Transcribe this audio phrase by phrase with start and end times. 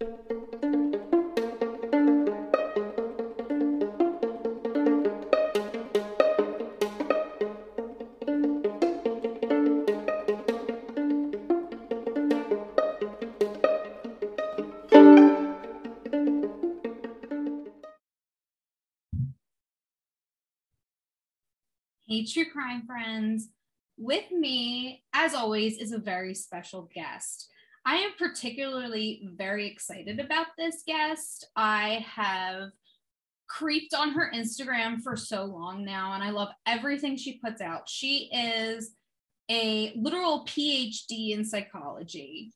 [0.00, 0.06] Hey,
[22.26, 23.48] true crime friends.
[23.96, 27.48] With me, as always, is a very special guest.
[27.86, 31.48] I am particularly very excited about this guest.
[31.54, 32.70] I have
[33.46, 37.88] creeped on her Instagram for so long now, and I love everything she puts out.
[37.88, 38.92] She is
[39.50, 42.52] a literal PhD in psychology.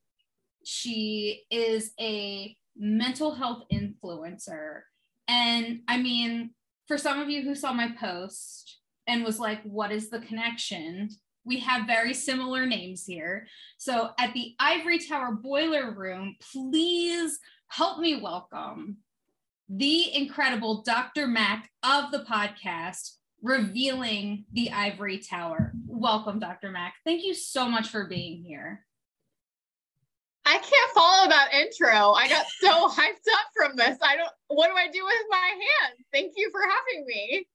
[0.64, 4.80] She is a mental health influencer.
[5.26, 6.50] And I mean,
[6.86, 11.08] for some of you who saw my post, and was like, What is the connection?
[11.48, 13.46] We have very similar names here.
[13.78, 18.98] So at the Ivory Tower Boiler Room, please help me welcome
[19.70, 21.26] the incredible Dr.
[21.26, 25.72] Mac of the podcast, revealing the Ivory Tower.
[25.86, 26.70] Welcome, Dr.
[26.70, 26.96] Mac.
[27.06, 28.84] Thank you so much for being here.
[30.44, 32.12] I can't follow that intro.
[32.12, 33.96] I got so hyped up from this.
[34.02, 36.04] I don't, what do I do with my hands?
[36.12, 37.46] Thank you for having me.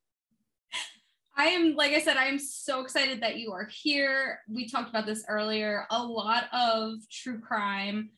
[1.36, 4.40] I am, like I said, I am so excited that you are here.
[4.48, 5.86] We talked about this earlier.
[5.90, 8.12] A lot of true crime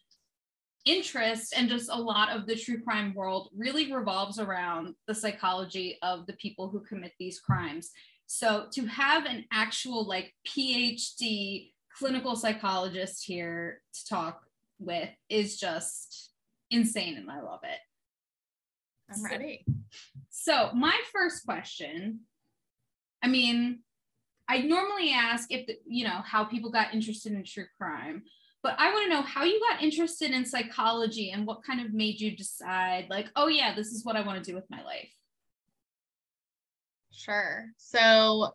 [0.86, 5.98] interest and just a lot of the true crime world really revolves around the psychology
[6.04, 7.90] of the people who commit these crimes.
[8.28, 14.42] So to have an actual like PhD clinical psychologist here to talk
[14.78, 16.32] with is just
[16.70, 17.80] insane and I love it.
[19.10, 19.66] I'm ready.
[20.30, 22.22] So, my first question
[23.26, 23.80] I mean,
[24.48, 28.22] I normally ask if, the, you know, how people got interested in true crime,
[28.62, 31.92] but I want to know how you got interested in psychology and what kind of
[31.92, 34.84] made you decide, like, oh, yeah, this is what I want to do with my
[34.84, 35.10] life.
[37.12, 37.66] Sure.
[37.78, 38.52] So,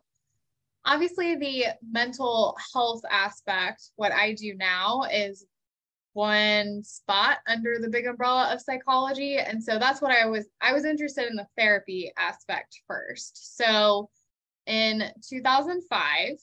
[0.85, 5.45] obviously, the mental health aspect, what I do now is
[6.13, 10.73] one spot under the big umbrella of psychology and so that's what i was i
[10.73, 14.09] was interested in the therapy aspect first so
[14.71, 16.37] in 2005,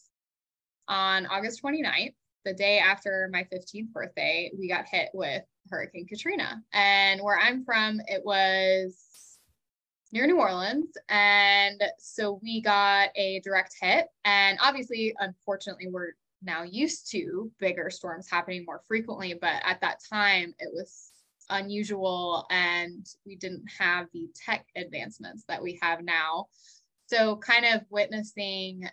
[0.86, 6.62] on August 29th, the day after my 15th birthday, we got hit with Hurricane Katrina.
[6.74, 9.38] And where I'm from, it was
[10.12, 10.94] near New Orleans.
[11.08, 14.08] And so we got a direct hit.
[14.26, 16.12] And obviously, unfortunately, we're
[16.42, 19.38] now used to bigger storms happening more frequently.
[19.40, 21.12] But at that time, it was
[21.48, 26.46] unusual and we didn't have the tech advancements that we have now
[27.08, 28.88] so, kind of witnessing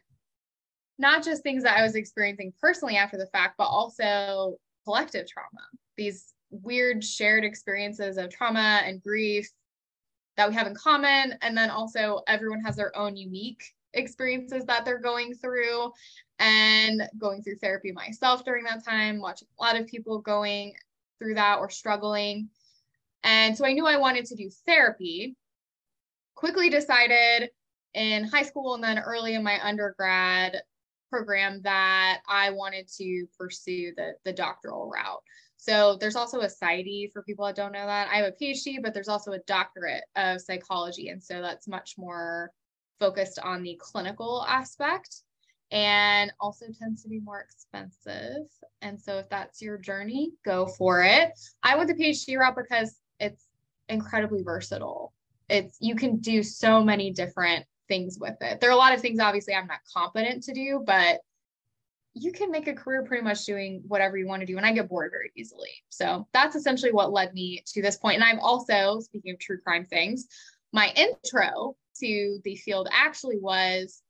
[0.98, 4.56] not just things that I was experiencing personally after the fact, but also
[4.86, 5.66] collective trauma,
[5.98, 9.50] these weird shared experiences of trauma and grief
[10.38, 11.36] that we have in common.
[11.42, 15.92] And then also, everyone has their own unique experiences that they're going through
[16.40, 20.74] and going through therapy myself during that time, watching a lot of people going
[21.20, 22.50] through that or struggling.
[23.24, 25.36] And so I knew I wanted to do therapy.
[26.36, 27.50] Quickly decided
[27.96, 30.62] in high school and then early in my undergrad
[31.10, 35.24] program that I wanted to pursue the, the doctoral route.
[35.58, 38.10] So there's also a PsyD for people that don't know that.
[38.10, 41.10] I have a PhD, but there's also a doctorate of psychology.
[41.10, 42.52] And so that's much more
[43.00, 45.22] focused on the clinical aspect
[45.72, 48.44] and also tends to be more expensive.
[48.82, 51.32] And so if that's your journey, go for it.
[51.64, 53.48] I went the PhD route because it's
[53.90, 55.14] incredibly versatile.
[55.50, 58.60] It's you can do so many different things with it.
[58.60, 61.20] There are a lot of things obviously I'm not competent to do, but
[62.14, 64.58] you can make a career pretty much doing whatever you want to do.
[64.58, 65.72] And I get bored very easily.
[65.90, 68.16] So that's essentially what led me to this point.
[68.16, 70.28] And I'm also, speaking of true crime things,
[70.72, 74.02] my intro to the field actually was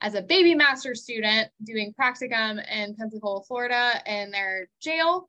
[0.00, 5.28] as a baby master student doing practicum in Pensacola, Florida, in their jail,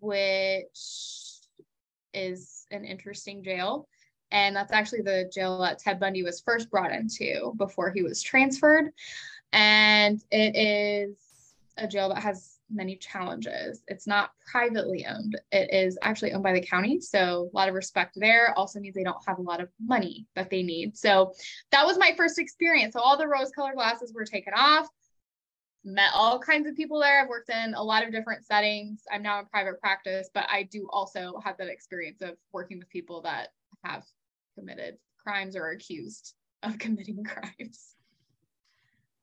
[0.00, 0.66] which
[2.12, 3.88] is an interesting jail.
[4.32, 8.22] And that's actually the jail that Ted Bundy was first brought into before he was
[8.22, 8.90] transferred.
[9.52, 13.82] And it is a jail that has many challenges.
[13.88, 16.98] It's not privately owned, it is actually owned by the county.
[17.00, 18.56] So, a lot of respect there.
[18.56, 20.96] Also means they don't have a lot of money that they need.
[20.96, 21.34] So,
[21.70, 22.94] that was my first experience.
[22.94, 24.88] So, all the rose colored glasses were taken off.
[25.84, 27.20] Met all kinds of people there.
[27.20, 29.02] I've worked in a lot of different settings.
[29.12, 32.88] I'm now in private practice, but I do also have that experience of working with
[32.88, 33.48] people that
[33.84, 34.04] have
[34.58, 37.94] committed crimes or accused of committing crimes.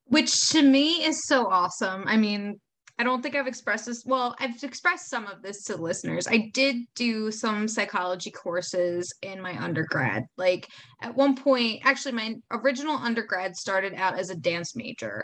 [0.06, 2.04] Which to me is so awesome.
[2.08, 2.60] I mean,
[3.00, 4.04] I don't think I've expressed this.
[4.06, 6.28] Well, I've expressed some of this to listeners.
[6.28, 10.26] I did do some psychology courses in my undergrad.
[10.36, 10.68] Like
[11.02, 15.24] at one point, actually, my original undergrad started out as a dance major.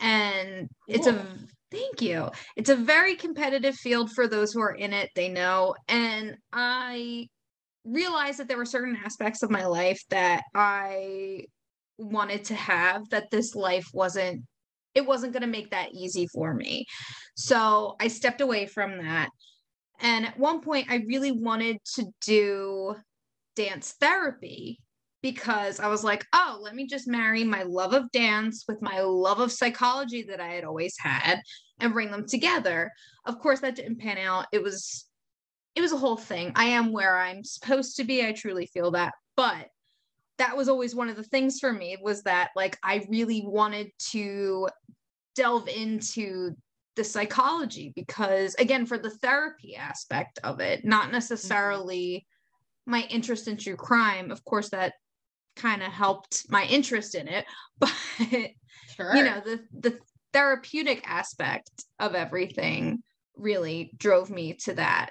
[0.00, 0.94] And cool.
[0.96, 1.24] it's a
[1.70, 2.30] thank you.
[2.56, 5.08] It's a very competitive field for those who are in it.
[5.16, 5.74] They know.
[5.88, 7.28] And I
[7.84, 11.44] realized that there were certain aspects of my life that I
[11.98, 14.42] wanted to have that this life wasn't
[14.94, 16.86] it wasn't going to make that easy for me.
[17.36, 19.28] So I stepped away from that.
[20.00, 22.94] And at one point, I really wanted to do
[23.56, 24.78] dance therapy
[25.20, 29.00] because I was like, oh, let me just marry my love of dance with my
[29.00, 31.40] love of psychology that I had always had
[31.80, 32.92] and bring them together.
[33.24, 34.46] Of course, that didn't pan out.
[34.52, 35.06] It was
[35.74, 36.52] it was a whole thing.
[36.54, 38.24] I am where I'm supposed to be.
[38.24, 39.14] I truly feel that.
[39.36, 39.68] But
[40.38, 43.90] that was always one of the things for me was that like I really wanted
[44.10, 44.68] to
[45.34, 46.54] delve into
[46.96, 52.24] the psychology because again for the therapy aspect of it not necessarily
[52.86, 52.92] mm-hmm.
[52.92, 54.94] my interest in true crime of course that
[55.56, 57.44] kind of helped my interest in it
[57.78, 57.92] but
[58.96, 59.14] sure.
[59.16, 59.98] you know the the
[60.32, 63.02] therapeutic aspect of everything
[63.36, 65.10] really drove me to that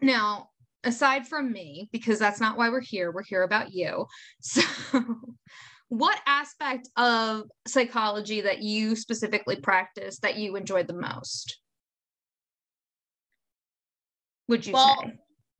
[0.00, 0.48] now
[0.84, 4.06] aside from me because that's not why we're here we're here about you
[4.40, 4.62] so
[5.88, 11.58] what aspect of psychology that you specifically practice that you enjoyed the most?
[14.48, 15.14] Would you well, say?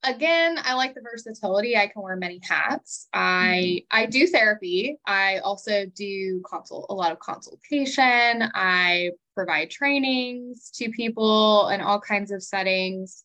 [0.05, 1.77] Again, I like the versatility.
[1.77, 3.09] I can wear many hats.
[3.13, 3.99] I mm-hmm.
[3.99, 4.99] I do therapy.
[5.07, 8.51] I also do consult a lot of consultation.
[8.55, 13.25] I provide trainings to people in all kinds of settings.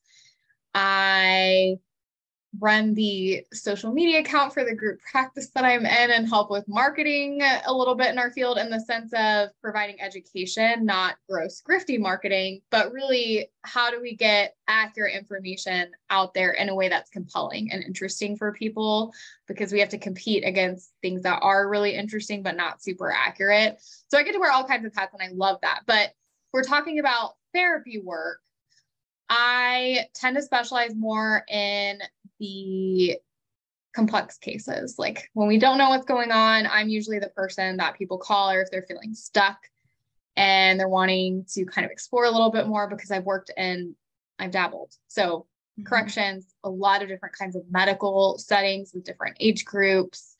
[0.73, 1.77] I
[2.59, 6.67] run the social media account for the group practice that I'm in and help with
[6.67, 11.63] marketing a little bit in our field in the sense of providing education, not gross
[11.67, 16.89] grifty marketing, but really how do we get accurate information out there in a way
[16.89, 19.13] that's compelling and interesting for people
[19.47, 23.81] because we have to compete against things that are really interesting but not super accurate.
[24.09, 25.81] So I get to wear all kinds of hats and I love that.
[25.87, 26.11] But
[26.51, 28.39] we're talking about therapy work.
[29.29, 31.99] I tend to specialize more in
[32.39, 33.17] the
[33.93, 34.95] complex cases.
[34.97, 38.51] Like when we don't know what's going on, I'm usually the person that people call
[38.51, 39.57] or if they're feeling stuck
[40.35, 43.95] and they're wanting to kind of explore a little bit more because I've worked and
[44.39, 44.93] I've dabbled.
[45.07, 45.45] So
[45.79, 45.83] mm-hmm.
[45.83, 50.35] corrections, a lot of different kinds of medical settings with different age groups.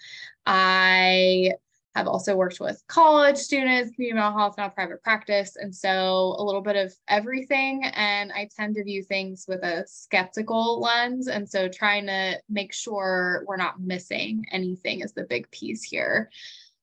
[0.46, 1.54] I
[1.96, 5.56] have also worked with college students, community mental health, now private practice.
[5.56, 7.84] And so a little bit of everything.
[7.86, 11.28] And I tend to view things with a skeptical lens.
[11.28, 16.32] And so trying to make sure we're not missing anything is the big piece here.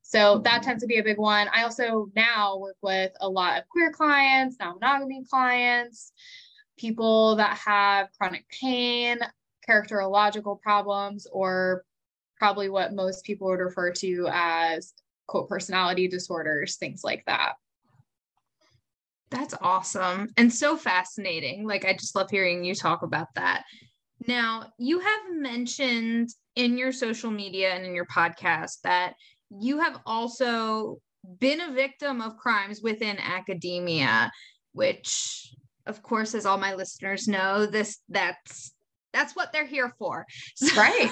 [0.02, 0.62] So that mm-hmm.
[0.62, 1.48] tends to be a big one.
[1.52, 6.12] I also now work with a lot of queer clients, non monogamy clients,
[6.78, 9.18] people that have chronic pain,
[9.68, 11.84] characterological problems, or
[12.40, 14.94] probably what most people would refer to as
[15.28, 17.52] quote personality disorders, things like that.
[19.30, 21.66] That's awesome and so fascinating.
[21.66, 23.62] Like, I just love hearing you talk about that.
[24.26, 29.14] Now, you have mentioned in your social media and in your podcast that
[29.50, 30.98] you have also
[31.38, 34.32] been a victim of crimes within academia,
[34.72, 35.54] which,
[35.86, 38.72] of course, as all my listeners know, this that's
[39.12, 40.26] that's what they're here for.
[40.56, 41.10] So, right.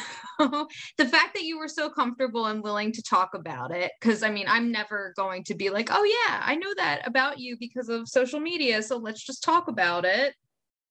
[0.99, 4.31] the fact that you were so comfortable and willing to talk about it, because I
[4.31, 7.88] mean, I'm never going to be like, oh, yeah, I know that about you because
[7.88, 8.83] of social media.
[8.83, 10.35] So let's just talk about it.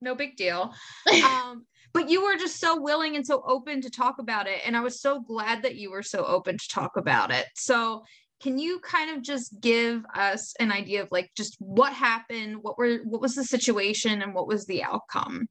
[0.02, 0.74] No big deal.
[1.26, 4.62] um, but you were just so willing and so open to talk about it.
[4.66, 7.46] And I was so glad that you were so open to talk about it.
[7.56, 8.04] So,
[8.40, 12.78] can you kind of just give us an idea of like just what happened what
[12.78, 15.48] were what was the situation and what was the outcome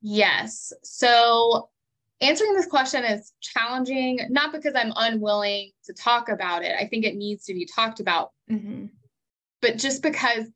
[0.00, 0.72] Yes.
[0.82, 1.68] So
[2.20, 6.74] answering this question is challenging, not because I'm unwilling to talk about it.
[6.78, 8.86] I think it needs to be talked about, mm-hmm.
[9.60, 10.46] but just because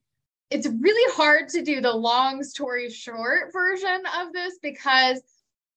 [0.50, 5.20] it's really hard to do the long story short version of this because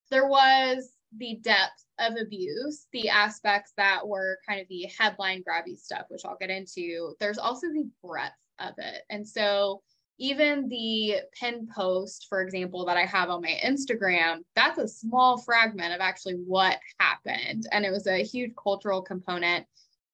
[0.10, 5.78] there was the depth of abuse, the aspects that were kind of the headline grabby
[5.78, 7.16] stuff, which I'll get into.
[7.20, 9.04] There's also the breadth of it.
[9.10, 9.84] And so
[10.20, 15.40] even the pin post, for example, that I have on my Instagram, that's a small
[15.40, 17.68] fragment of actually what happened.
[17.72, 19.66] And it was a huge cultural component.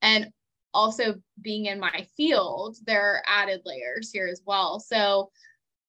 [0.01, 0.29] And
[0.73, 4.79] also being in my field, there are added layers here as well.
[4.79, 5.31] So,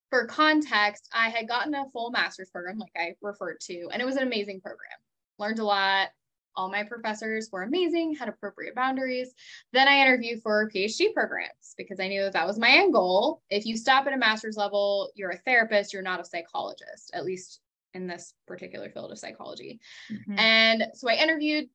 [0.09, 4.05] for context, I had gotten a full master's program, like I referred to, and it
[4.05, 4.91] was an amazing program.
[5.39, 6.09] Learned a lot,
[6.57, 9.33] all my professors were amazing, had appropriate boundaries.
[9.73, 13.43] Then I interviewed for PhD programs because I knew that that was my end goal.
[13.51, 17.25] If you stop at a master's level, you're a therapist, you're not a psychologist, at
[17.25, 17.61] least
[17.95, 19.81] in this particular field of psychology.
[20.11, 20.39] Mm-hmm.
[20.39, 21.69] And so I interviewed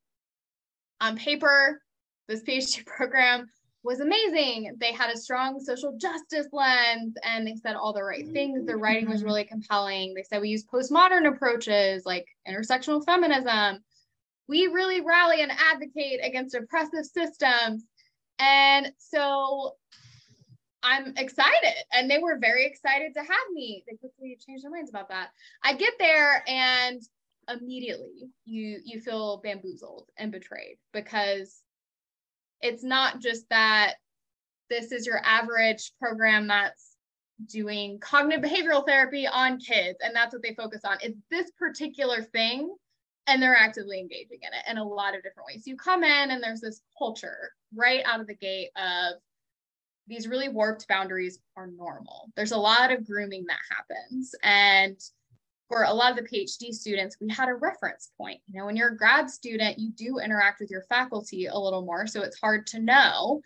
[1.02, 1.82] on paper,
[2.28, 3.48] this PhD program
[3.86, 4.76] was amazing.
[4.80, 8.66] They had a strong social justice lens and they said all the right things.
[8.66, 9.28] Their writing was mm-hmm.
[9.28, 10.14] really compelling.
[10.14, 13.84] They said we use postmodern approaches like intersectional feminism.
[14.48, 17.86] We really rally and advocate against oppressive systems.
[18.40, 19.74] And so
[20.84, 21.74] I'm excited.
[21.94, 23.84] And they were very excited to have me.
[23.88, 25.30] They quickly changed their minds about that.
[25.64, 27.02] I get there and
[27.50, 31.62] immediately you you feel bamboozled and betrayed because
[32.62, 33.96] it's not just that
[34.70, 36.96] this is your average program that's
[37.48, 42.22] doing cognitive behavioral therapy on kids and that's what they focus on it's this particular
[42.22, 42.74] thing
[43.28, 46.32] and they're actively engaging in it in a lot of different ways you come in
[46.32, 49.14] and there's this culture right out of the gate of
[50.08, 55.00] these really warped boundaries are normal there's a lot of grooming that happens and
[55.68, 58.40] for a lot of the PhD students, we had a reference point.
[58.48, 61.84] You know, when you're a grad student, you do interact with your faculty a little
[61.84, 62.06] more.
[62.08, 63.42] So it's hard to know.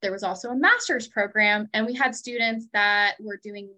[0.00, 3.70] There was also a master's program, and we had students that were doing,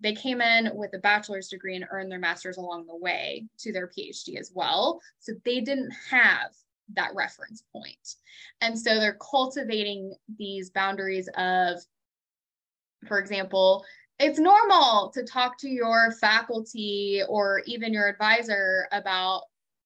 [0.00, 3.72] they came in with a bachelor's degree and earned their master's along the way to
[3.72, 5.00] their PhD as well.
[5.18, 6.52] So they didn't have
[6.94, 8.14] that reference point.
[8.60, 11.78] And so they're cultivating these boundaries of,
[13.06, 13.84] for example,
[14.18, 19.42] it's normal to talk to your faculty or even your advisor about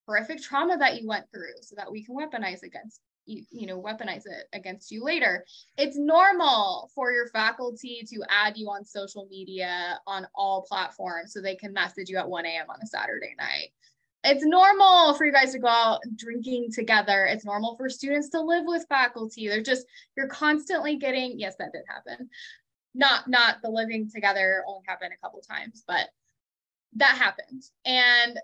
[0.07, 3.81] horrific trauma that you went through so that we can weaponize against you, you know,
[3.81, 5.45] weaponize it against you later.
[5.77, 11.41] It's normal for your faculty to add you on social media on all platforms so
[11.41, 12.65] they can message you at 1 a.m.
[12.69, 13.69] on a Saturday night.
[14.23, 17.25] It's normal for you guys to go out drinking together.
[17.25, 19.47] It's normal for students to live with faculty.
[19.47, 22.29] They're just, you're constantly getting, yes, that did happen
[22.93, 26.09] not not the living together only happened a couple times but
[26.95, 28.39] that happened and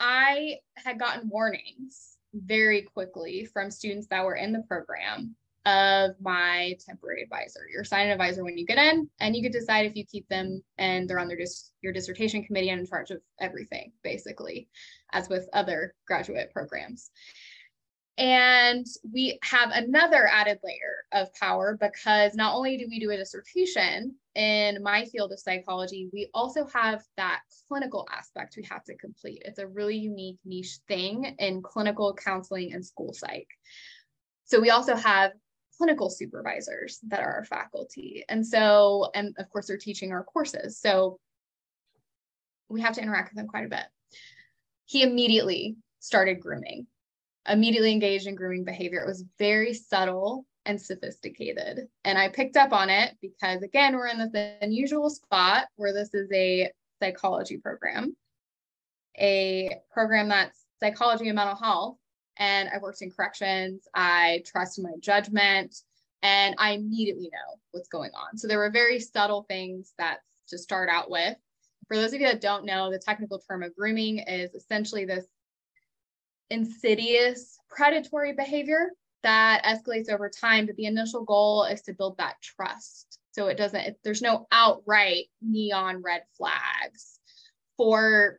[0.00, 5.34] i had gotten warnings very quickly from students that were in the program
[5.64, 7.60] of my temporary advisor.
[7.70, 10.28] Your assigned an advisor when you get in and you could decide if you keep
[10.28, 14.68] them and they're on their dis- your dissertation committee and in charge of everything basically
[15.12, 17.10] as with other graduate programs
[18.18, 23.16] and we have another added layer of power because not only do we do a
[23.16, 28.96] dissertation in my field of psychology, we also have that clinical aspect we have to
[28.96, 29.42] complete.
[29.44, 33.48] It's a really unique niche thing in clinical counseling and school psych.
[34.44, 35.32] So we also have
[35.78, 38.24] clinical supervisors that are our faculty.
[38.28, 40.78] And so, and of course, they're teaching our courses.
[40.78, 41.18] So
[42.68, 43.84] we have to interact with them quite a bit.
[44.84, 46.86] He immediately started grooming
[47.48, 49.00] immediately engaged in grooming behavior.
[49.00, 51.88] It was very subtle and sophisticated.
[52.04, 56.14] And I picked up on it because, again, we're in this unusual spot where this
[56.14, 56.70] is a
[57.00, 58.16] psychology program,
[59.18, 61.96] a program that's psychology and mental health.
[62.38, 63.86] And I worked in corrections.
[63.94, 65.76] I trust my judgment
[66.22, 68.38] and I immediately know what's going on.
[68.38, 70.18] So there were very subtle things that
[70.48, 71.36] to start out with.
[71.88, 75.26] For those of you that don't know, the technical term of grooming is essentially this
[76.52, 78.90] insidious predatory behavior
[79.22, 83.56] that escalates over time but the initial goal is to build that trust so it
[83.56, 87.18] doesn't there's no outright neon red flags
[87.76, 88.38] for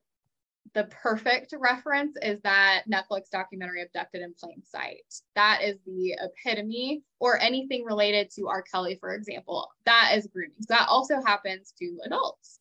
[0.74, 5.04] the perfect reference is that Netflix documentary Abducted in Plain Sight.
[5.36, 8.64] That is the epitome, or anything related to R.
[8.64, 9.70] Kelly, for example.
[9.86, 10.56] That is grooming.
[10.62, 12.60] So that also happens to adults.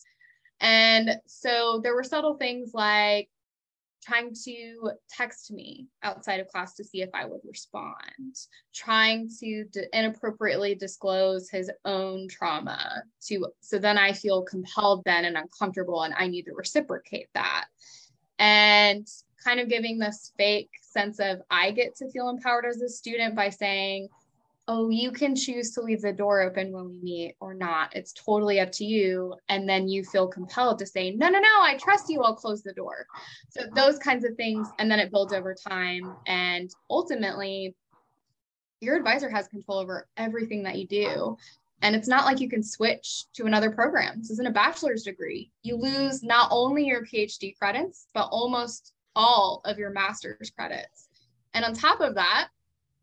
[0.60, 3.28] And so there were subtle things like
[4.02, 8.36] trying to text me outside of class to see if I would respond,
[8.74, 15.24] trying to d- inappropriately disclose his own trauma to so then I feel compelled then
[15.24, 17.66] and uncomfortable and I need to reciprocate that.
[18.38, 19.06] And
[19.44, 23.34] kind of giving this fake sense of I get to feel empowered as a student
[23.34, 24.08] by saying,
[24.74, 27.94] oh, you can choose to leave the door open when we meet or not.
[27.94, 29.34] It's totally up to you.
[29.50, 32.22] And then you feel compelled to say, no, no, no, I trust you.
[32.22, 33.06] I'll close the door.
[33.50, 34.68] So those kinds of things.
[34.78, 36.16] And then it builds over time.
[36.26, 37.74] And ultimately,
[38.80, 41.36] your advisor has control over everything that you do.
[41.82, 44.20] And it's not like you can switch to another program.
[44.20, 45.50] This isn't a bachelor's degree.
[45.62, 51.08] You lose not only your PhD credits, but almost all of your master's credits.
[51.52, 52.48] And on top of that,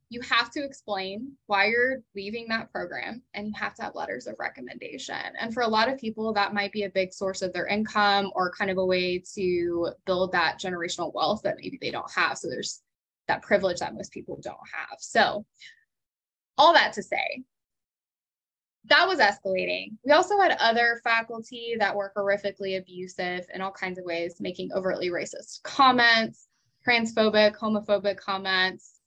[0.10, 4.26] you have to explain why you're leaving that program and you have to have letters
[4.26, 5.16] of recommendation.
[5.40, 8.32] And for a lot of people, that might be a big source of their income
[8.34, 12.40] or kind of a way to build that generational wealth that maybe they don't have.
[12.40, 12.82] So there's
[13.28, 14.98] that privilege that most people don't have.
[15.00, 15.46] So,
[16.58, 17.44] all that to say,
[18.86, 19.92] that was escalating.
[20.04, 24.72] We also had other faculty that were horrifically abusive in all kinds of ways, making
[24.74, 26.48] overtly racist comments,
[26.86, 28.99] transphobic, homophobic comments,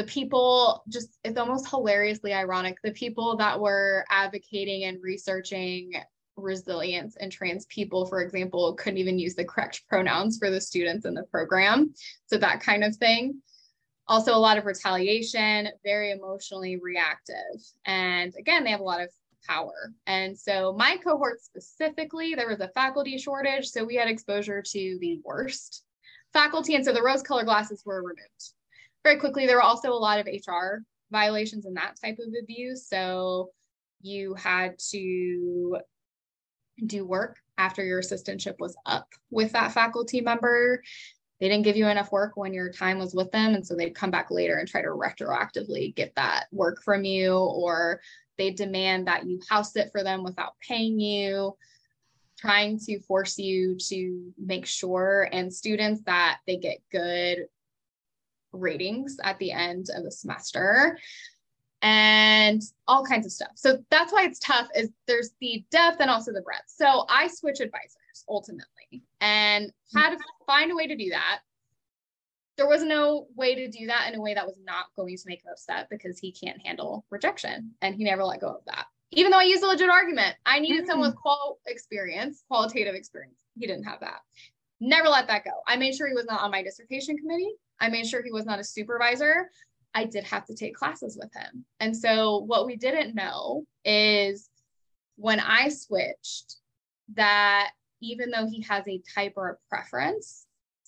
[0.00, 5.92] the people just it's almost hilariously ironic the people that were advocating and researching
[6.38, 11.04] resilience and trans people for example couldn't even use the correct pronouns for the students
[11.04, 11.92] in the program.
[12.28, 13.42] So that kind of thing.
[14.08, 17.60] Also a lot of retaliation very emotionally reactive.
[17.84, 19.10] And again they have a lot of
[19.46, 19.92] power.
[20.06, 24.98] And so my cohort specifically there was a faculty shortage so we had exposure to
[24.98, 25.84] the worst
[26.32, 26.74] faculty.
[26.74, 28.54] And so the rose colored glasses were removed
[29.04, 32.88] very quickly, there were also a lot of HR violations and that type of abuse.
[32.88, 33.50] So
[34.02, 35.78] you had to
[36.86, 40.82] do work after your assistantship was up with that faculty member.
[41.40, 43.54] They didn't give you enough work when your time was with them.
[43.54, 47.34] And so they'd come back later and try to retroactively get that work from you,
[47.34, 48.00] or
[48.36, 51.56] they demand that you house it for them without paying you,
[52.38, 57.46] trying to force you to make sure and students that they get good
[58.52, 60.98] ratings at the end of the semester
[61.82, 63.52] and all kinds of stuff.
[63.54, 66.64] So that's why it's tough is there's the depth and also the breadth.
[66.66, 71.40] So I switch advisors ultimately and had to find a way to do that.
[72.56, 75.22] There was no way to do that in a way that was not going to
[75.26, 78.86] make him upset because he can't handle rejection and he never let go of that.
[79.12, 80.90] Even though I used a legit argument, I needed mm-hmm.
[80.90, 83.40] someone with qual experience, qualitative experience.
[83.58, 84.20] He didn't have that.
[84.80, 85.50] Never let that go.
[85.66, 87.52] I made sure he was not on my dissertation committee.
[87.80, 89.50] I made sure he was not a supervisor.
[89.94, 91.64] I did have to take classes with him.
[91.80, 94.48] And so what we didn't know is
[95.16, 96.56] when I switched
[97.14, 100.46] that even though he has a type or a preference,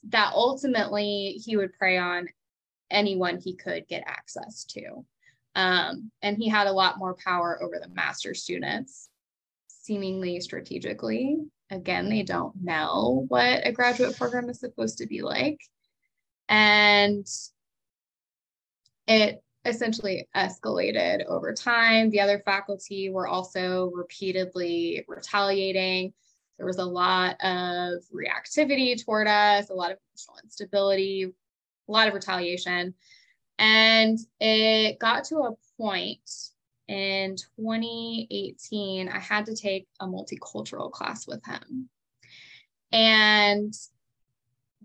[0.08, 2.28] that ultimately he would prey on
[2.90, 5.04] anyone he could get access to.
[5.54, 9.10] Um, and he had a lot more power over the master students,
[9.68, 11.38] seemingly strategically.
[11.72, 15.58] Again, they don't know what a graduate program is supposed to be like.
[16.50, 17.26] And
[19.06, 22.10] it essentially escalated over time.
[22.10, 26.12] The other faculty were also repeatedly retaliating.
[26.58, 32.06] There was a lot of reactivity toward us, a lot of emotional instability, a lot
[32.06, 32.92] of retaliation.
[33.58, 36.20] And it got to a point
[36.88, 41.88] in 2018, I had to take a multicultural class with him.
[42.92, 43.74] And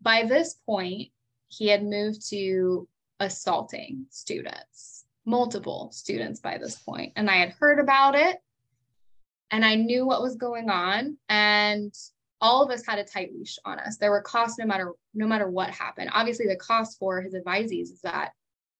[0.02, 1.10] by this point,
[1.50, 2.88] he had moved to
[3.20, 8.38] assaulting students, multiple students by this point, and I had heard about it
[9.52, 11.94] and I knew what was going on and
[12.40, 13.98] all of us had a tight leash on us.
[13.98, 16.12] There were costs no matter no matter what happened.
[16.14, 18.32] Obviously the cost for his advisees is that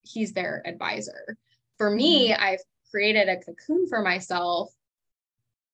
[0.04, 1.38] he's their advisor.
[1.78, 2.44] For me, mm-hmm.
[2.44, 4.72] I've created a cocoon for myself.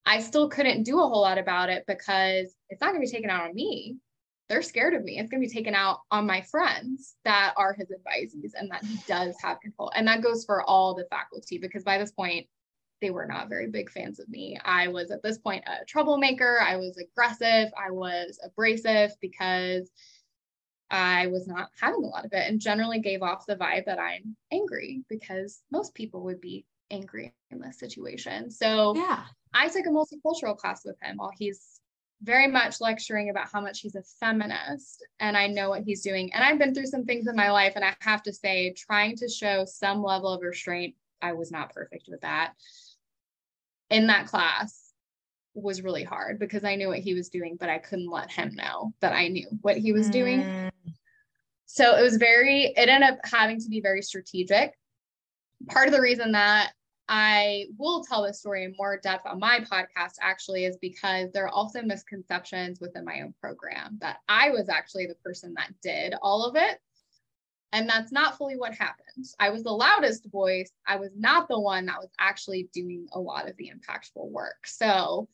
[0.06, 3.12] I still couldn't do a whole lot about it because it's not going to be
[3.12, 3.97] taken out on me
[4.49, 5.17] they're scared of me.
[5.17, 8.84] It's going to be taken out on my friends that are his advisees and that
[8.84, 9.91] he does have control.
[9.95, 12.47] And that goes for all the faculty because by this point,
[13.02, 14.58] they were not very big fans of me.
[14.63, 16.60] I was at this point a troublemaker.
[16.62, 17.71] I was aggressive.
[17.78, 19.89] I was abrasive because
[20.89, 23.99] I was not having a lot of it and generally gave off the vibe that
[23.99, 28.51] I'm angry because most people would be angry in this situation.
[28.51, 29.23] So yeah.
[29.53, 31.79] I took a multicultural class with him while he's
[32.21, 36.32] very much lecturing about how much he's a feminist and I know what he's doing.
[36.34, 39.17] And I've been through some things in my life, and I have to say, trying
[39.17, 42.53] to show some level of restraint, I was not perfect with that.
[43.89, 44.93] In that class
[45.53, 48.56] was really hard because I knew what he was doing, but I couldn't let him
[48.56, 50.12] know that I knew what he was mm.
[50.13, 50.71] doing.
[51.65, 54.71] So it was very, it ended up having to be very strategic.
[55.67, 56.71] Part of the reason that
[57.09, 61.45] I will tell this story in more depth on my podcast actually is because there
[61.45, 66.15] are also misconceptions within my own program that I was actually the person that did
[66.21, 66.79] all of it.
[67.73, 69.25] And that's not fully what happened.
[69.39, 70.71] I was the loudest voice.
[70.87, 74.67] I was not the one that was actually doing a lot of the impactful work.
[74.67, 75.27] So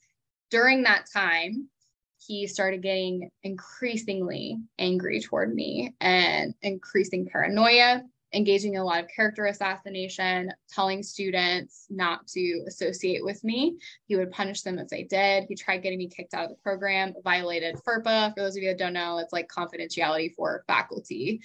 [0.49, 1.69] during that time,
[2.17, 8.03] he started getting increasingly angry toward me and increasing paranoia
[8.33, 13.77] engaging in a lot of character assassination, telling students not to associate with me.
[14.05, 15.45] He would punish them if they did.
[15.47, 18.33] He tried getting me kicked out of the program, violated FERPA.
[18.33, 21.41] For those of you that don't know, it's like confidentiality for faculty.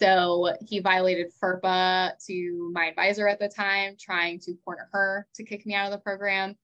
[0.00, 5.44] So he violated FERPA to my advisor at the time, trying to corner her to
[5.44, 6.56] kick me out of the program.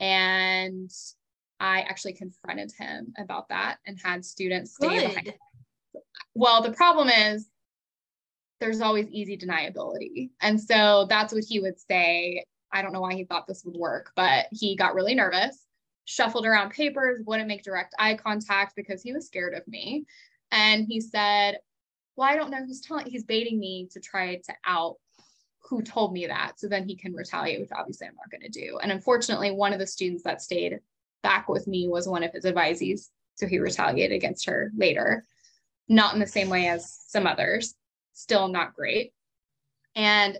[0.00, 0.90] And
[1.60, 5.08] I actually confronted him about that and had students stay Good.
[5.08, 5.34] behind.
[6.34, 7.48] Well, the problem is
[8.62, 10.30] there's always easy deniability.
[10.40, 12.44] And so that's what he would say.
[12.72, 15.66] I don't know why he thought this would work, but he got really nervous,
[16.04, 20.04] shuffled around papers, wouldn't make direct eye contact because he was scared of me.
[20.52, 21.58] And he said,
[22.14, 24.94] Well, I don't know who's telling, he's baiting me to try to out
[25.58, 26.60] who told me that.
[26.60, 28.78] So then he can retaliate, which obviously I'm not going to do.
[28.80, 30.78] And unfortunately, one of the students that stayed
[31.24, 33.08] back with me was one of his advisees.
[33.34, 35.26] So he retaliated against her later,
[35.88, 37.74] not in the same way as some others,
[38.12, 39.12] still not great.
[39.94, 40.38] And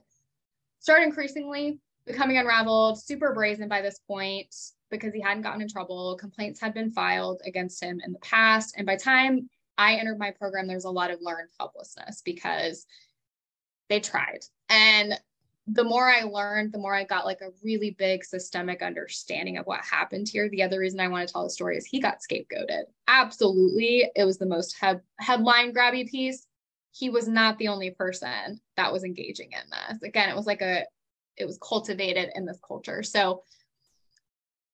[0.81, 4.55] started increasingly becoming unraveled, super brazen by this point
[4.91, 6.17] because he hadn't gotten in trouble.
[6.19, 8.75] Complaints had been filed against him in the past.
[8.77, 12.87] And by time I entered my program, there's a lot of learned helplessness because
[13.89, 14.41] they tried.
[14.69, 15.19] And
[15.69, 19.67] the more I learned, the more I got like a really big systemic understanding of
[19.67, 20.49] what happened here.
[20.49, 22.83] The other reason I want to tell the story is he got scapegoated.
[23.07, 24.11] Absolutely.
[24.17, 26.47] It was the most head, headline grabby piece.
[26.93, 30.03] He was not the only person that was engaging in this.
[30.03, 30.85] Again, it was like a,
[31.37, 33.03] it was cultivated in this culture.
[33.03, 33.43] So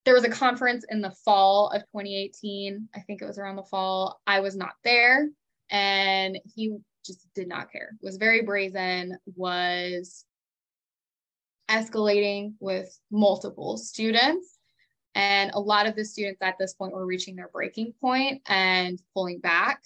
[0.05, 2.89] there was a conference in the fall of 2018.
[2.95, 4.21] I think it was around the fall.
[4.27, 5.29] I was not there
[5.71, 7.97] and he just did not care.
[8.03, 10.25] Was very brazen, was
[11.71, 14.57] escalating with multiple students.
[15.15, 19.01] And a lot of the students at this point were reaching their breaking point and
[19.15, 19.83] pulling back.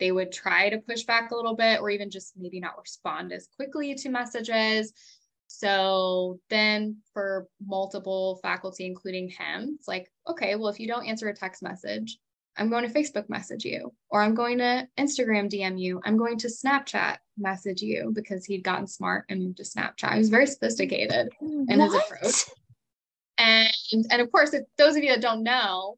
[0.00, 3.32] They would try to push back a little bit or even just maybe not respond
[3.32, 4.92] as quickly to messages.
[5.46, 11.28] So then for multiple faculty, including him, it's like, okay, well, if you don't answer
[11.28, 12.18] a text message,
[12.56, 16.00] I'm going to Facebook message you, or I'm going to Instagram DM you.
[16.04, 20.12] I'm going to Snapchat message you because he'd gotten smart and moved to Snapchat.
[20.12, 22.44] He was very sophisticated in his approach.
[23.38, 23.72] And
[24.10, 25.96] and of course, if those of you that don't know,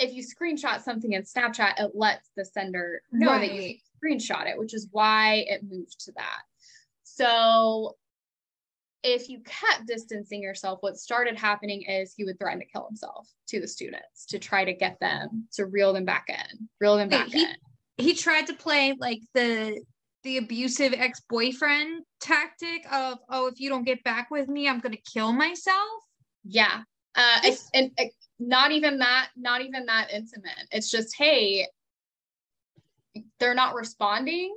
[0.00, 4.58] if you screenshot something in Snapchat, it lets the sender know that you screenshot it,
[4.58, 6.40] which is why it moved to that.
[7.04, 7.96] So
[9.02, 13.28] if you kept distancing yourself, what started happening is he would threaten to kill himself
[13.48, 17.08] to the students to try to get them to reel them back in, reel them
[17.08, 17.54] back he- in.
[17.98, 19.80] he tried to play like the
[20.22, 24.98] the abusive ex-boyfriend tactic of oh if you don't get back with me i'm gonna
[25.14, 26.04] kill myself
[26.44, 26.82] Yeah.
[27.14, 28.04] Uh, and, and uh,
[28.38, 30.68] not even that, not even that intimate.
[30.70, 31.66] It's just, hey,
[33.38, 34.56] they're not responding.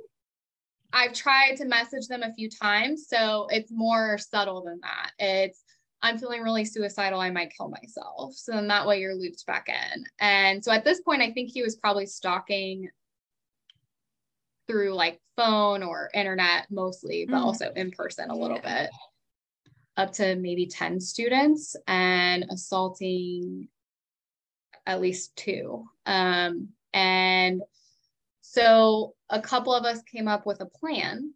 [0.92, 5.10] I've tried to message them a few times, so it's more subtle than that.
[5.18, 5.64] It's
[6.02, 7.18] I'm feeling really suicidal.
[7.18, 8.34] I might kill myself.
[8.34, 10.04] So then that way you're looped back in.
[10.20, 12.90] And so at this point, I think he was probably stalking
[14.68, 17.44] through like phone or internet mostly, but Mm.
[17.44, 18.90] also in person a little bit
[19.96, 23.68] up to maybe 10 students and assaulting
[24.86, 25.84] at least two.
[26.06, 27.62] Um, and
[28.40, 31.32] so a couple of us came up with a plan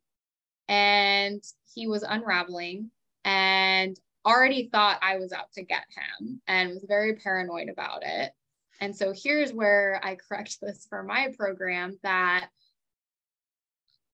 [0.69, 1.43] and
[1.75, 2.91] he was unraveling
[3.25, 8.33] and already thought I was out to get him and was very paranoid about it.
[8.81, 12.51] And so here's where I correct this for my program that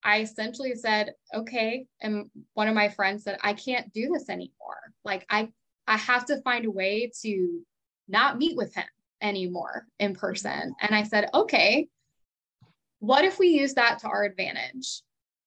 [0.05, 4.93] I essentially said, okay, and one of my friends said, I can't do this anymore.
[5.05, 5.49] Like I
[5.87, 7.61] I have to find a way to
[8.09, 8.85] not meet with him
[9.21, 10.75] anymore in person.
[10.81, 11.89] And I said, okay,
[13.01, 15.03] what if we use that to our advantage?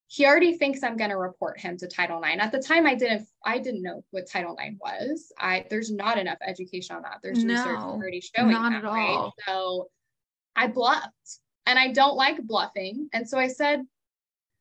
[0.10, 2.42] He already thinks I'm going to report him to Title IX.
[2.42, 3.28] At the time, I didn't.
[3.46, 5.32] I didn't know what Title IX was.
[5.38, 7.20] I there's not enough education on that.
[7.22, 9.18] There's research No, already showing not that, at right?
[9.18, 9.34] all.
[9.46, 9.90] So
[10.56, 11.12] I bluffed,
[11.66, 13.10] and I don't like bluffing.
[13.12, 13.82] And so I said,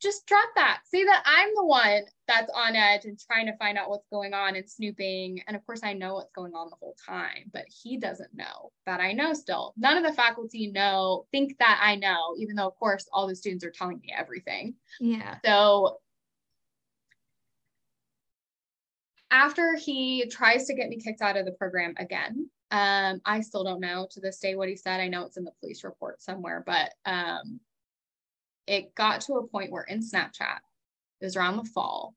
[0.00, 0.80] just drop that.
[0.84, 4.34] Say that I'm the one that's on edge and trying to find out what's going
[4.34, 5.42] on and snooping.
[5.46, 8.72] And of course, I know what's going on the whole time, but he doesn't know
[8.84, 9.72] that I know still.
[9.76, 13.36] None of the faculty know, think that I know, even though, of course, all the
[13.36, 14.74] students are telling me everything.
[15.00, 15.98] yeah So
[19.30, 23.64] after he tries to get me kicked out of the program again, um, I still
[23.64, 25.00] don't know to this day what he said.
[25.00, 27.60] I know it's in the police report somewhere, but um,
[28.66, 30.58] it got to a point where in Snapchat,
[31.20, 32.14] it was around the fall.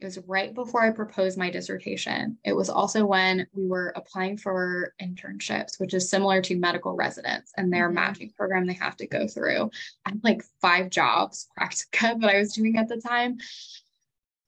[0.00, 2.36] It was right before I proposed my dissertation.
[2.44, 7.52] It was also when we were applying for internships, which is similar to medical residents
[7.56, 7.94] and their Mhm.
[7.94, 9.70] matching program they have to go through.
[10.04, 13.38] I had like five jobs, practica, that I was doing at the time.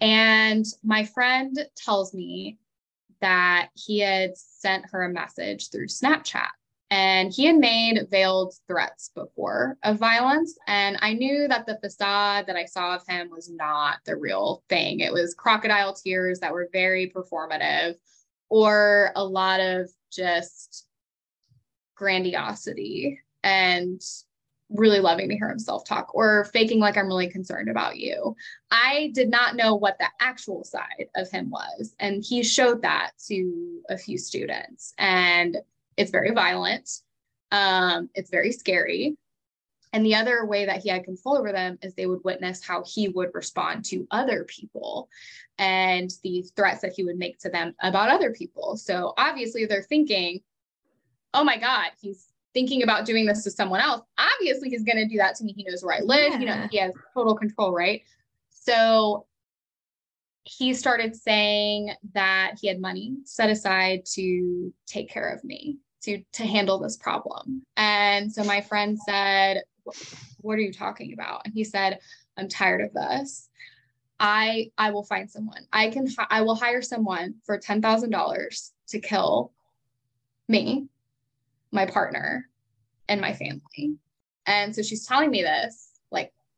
[0.00, 2.58] And my friend tells me
[3.20, 6.50] that he had sent her a message through Snapchat
[6.90, 10.56] And he had made veiled threats before of violence.
[10.68, 14.62] And I knew that the facade that I saw of him was not the real
[14.68, 15.00] thing.
[15.00, 17.96] It was crocodile tears that were very performative
[18.48, 20.86] or a lot of just
[21.96, 24.00] grandiosity and
[24.68, 28.34] really loving to hear himself talk or faking like I'm really concerned about you.
[28.70, 31.94] I did not know what the actual side of him was.
[32.00, 34.92] And he showed that to a few students.
[34.98, 35.58] And
[35.96, 36.90] it's very violent,
[37.52, 39.16] um, it's very scary.
[39.92, 42.82] And the other way that he had control over them is they would witness how
[42.84, 45.08] he would respond to other people
[45.58, 48.76] and the threats that he would make to them about other people.
[48.76, 50.40] So obviously they're thinking,
[51.32, 55.06] oh my God, he's thinking about doing this to someone else, obviously he's going to
[55.06, 55.52] do that to me.
[55.54, 56.32] He knows where I live.
[56.32, 56.38] Yeah.
[56.38, 58.02] You know, he has total control, right?
[58.48, 59.26] So
[60.44, 66.22] he started saying that he had money set aside to take care of me, to
[66.32, 67.62] to handle this problem.
[67.76, 69.62] And so my friend said,
[70.40, 72.00] "What are you talking about?" And he said,
[72.36, 73.48] "I'm tired of this.
[74.18, 75.66] I I will find someone.
[75.72, 79.52] I can I will hire someone for $10,000 to kill
[80.48, 80.88] me
[81.72, 82.48] my partner,
[83.08, 83.96] and my family.
[84.46, 85.85] And so she's telling me this,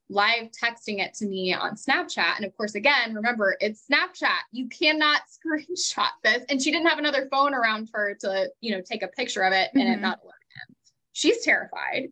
[0.08, 2.36] live texting it to me on Snapchat.
[2.36, 4.38] And of course, again, remember it's Snapchat.
[4.52, 6.44] You cannot screenshot this.
[6.48, 9.52] And she didn't have another phone around her to, you know, take a picture of
[9.52, 9.80] it mm-hmm.
[9.80, 10.02] and it mm-hmm.
[10.02, 10.34] not alert
[10.68, 10.76] him.
[11.12, 12.08] She's terrified.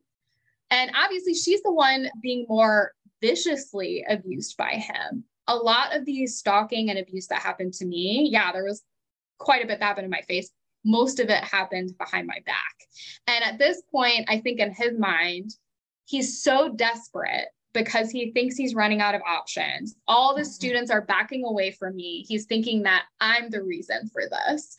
[0.70, 5.24] And obviously, she's the one being more viciously abused by him.
[5.46, 8.82] A lot of the stalking and abuse that happened to me, yeah, there was
[9.38, 10.50] quite a bit that happened in my face
[10.86, 12.74] most of it happened behind my back.
[13.26, 15.50] And at this point, I think in his mind,
[16.04, 19.96] he's so desperate because he thinks he's running out of options.
[20.08, 20.50] All the mm-hmm.
[20.50, 22.24] students are backing away from me.
[22.26, 24.76] He's thinking that I'm the reason for this.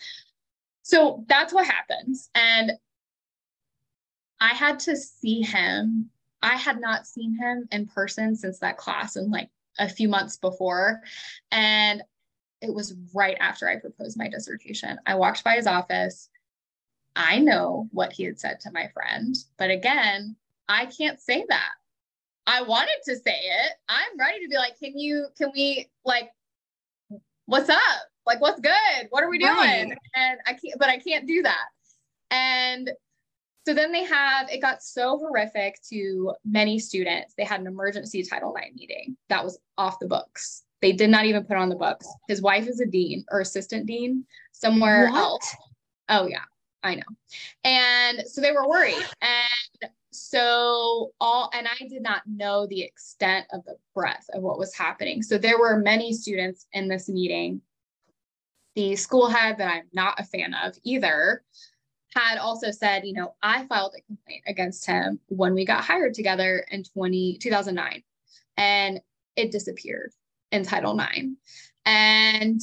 [0.82, 2.32] So that's what happens.
[2.34, 2.72] And
[4.42, 6.10] I had to see him.
[6.42, 10.38] I had not seen him in person since that class in like a few months
[10.38, 11.02] before.
[11.52, 12.02] And
[12.62, 14.98] it was right after I proposed my dissertation.
[15.06, 16.30] I walked by his office.
[17.16, 20.36] I know what he had said to my friend, but again,
[20.68, 21.74] I can't say that.
[22.48, 23.74] I wanted to say it.
[23.90, 26.32] I'm ready to be like, can you, can we, like,
[27.46, 27.80] what's up?
[28.26, 29.08] Like, what's good?
[29.10, 29.54] What are we doing?
[29.54, 29.98] Right.
[30.16, 31.66] And I can't, but I can't do that.
[32.32, 32.92] And
[33.66, 37.34] so then they have, it got so horrific to many students.
[37.38, 40.64] They had an emergency Title IX meeting that was off the books.
[40.82, 42.08] They did not even put on the books.
[42.30, 45.18] His wife is a dean or assistant dean somewhere what?
[45.18, 45.56] else.
[46.08, 46.44] Oh yeah,
[46.84, 47.04] I know.
[47.64, 49.06] And so they were worried.
[49.22, 54.60] And so all and I did not know the extent of the breadth of what
[54.60, 55.22] was happening.
[55.22, 57.62] So there were many students in this meeting.
[58.76, 61.44] The school head that I'm not a fan of either
[62.16, 66.14] had also said, you know, I filed a complaint against him when we got hired
[66.14, 68.04] together in 20, 2009
[68.58, 69.00] and
[69.36, 70.12] it disappeared
[70.52, 71.30] in Title IX.
[71.86, 72.62] And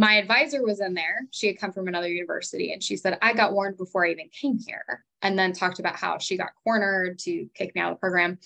[0.00, 1.26] my advisor was in there.
[1.30, 4.30] She had come from another university and she said, I got warned before I even
[4.32, 5.04] came here.
[5.20, 8.38] And then talked about how she got cornered to kick me out of the program.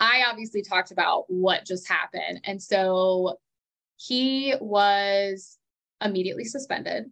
[0.00, 2.40] I obviously talked about what just happened.
[2.42, 3.38] And so
[3.96, 5.56] he was
[6.04, 7.04] immediately suspended.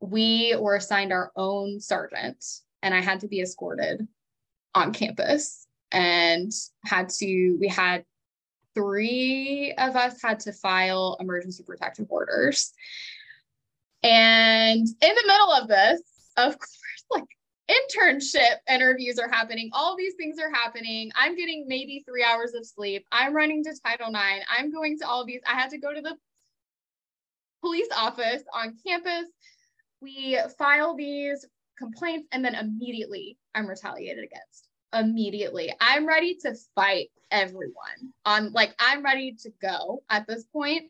[0.00, 2.44] We were assigned our own sergeant,
[2.82, 4.06] and I had to be escorted
[4.74, 6.52] on campus and
[6.84, 8.04] had to, we had
[8.74, 12.72] three of us had to file emergency protective orders.
[14.02, 16.00] And in the middle of this,
[16.36, 17.24] of course, like
[17.68, 19.70] internship interviews are happening.
[19.72, 21.10] All these things are happening.
[21.16, 23.06] I'm getting maybe three hours of sleep.
[23.12, 24.44] I'm running to Title IX.
[24.56, 25.40] I'm going to all these.
[25.46, 26.16] I had to go to the
[27.60, 29.26] police office on campus.
[30.00, 31.44] We file these
[31.76, 35.72] complaints and then immediately I'm retaliated against immediately.
[35.80, 40.84] I'm ready to fight everyone on like I'm ready to go at this point.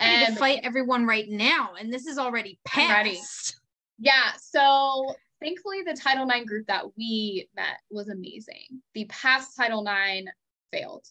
[0.00, 1.70] I'm ready and to fight everyone right now.
[1.78, 3.60] And this is already past.
[3.98, 4.32] Yeah.
[4.40, 8.82] So thankfully the Title IX group that we met was amazing.
[8.94, 10.28] The past Title IX
[10.72, 11.06] failed.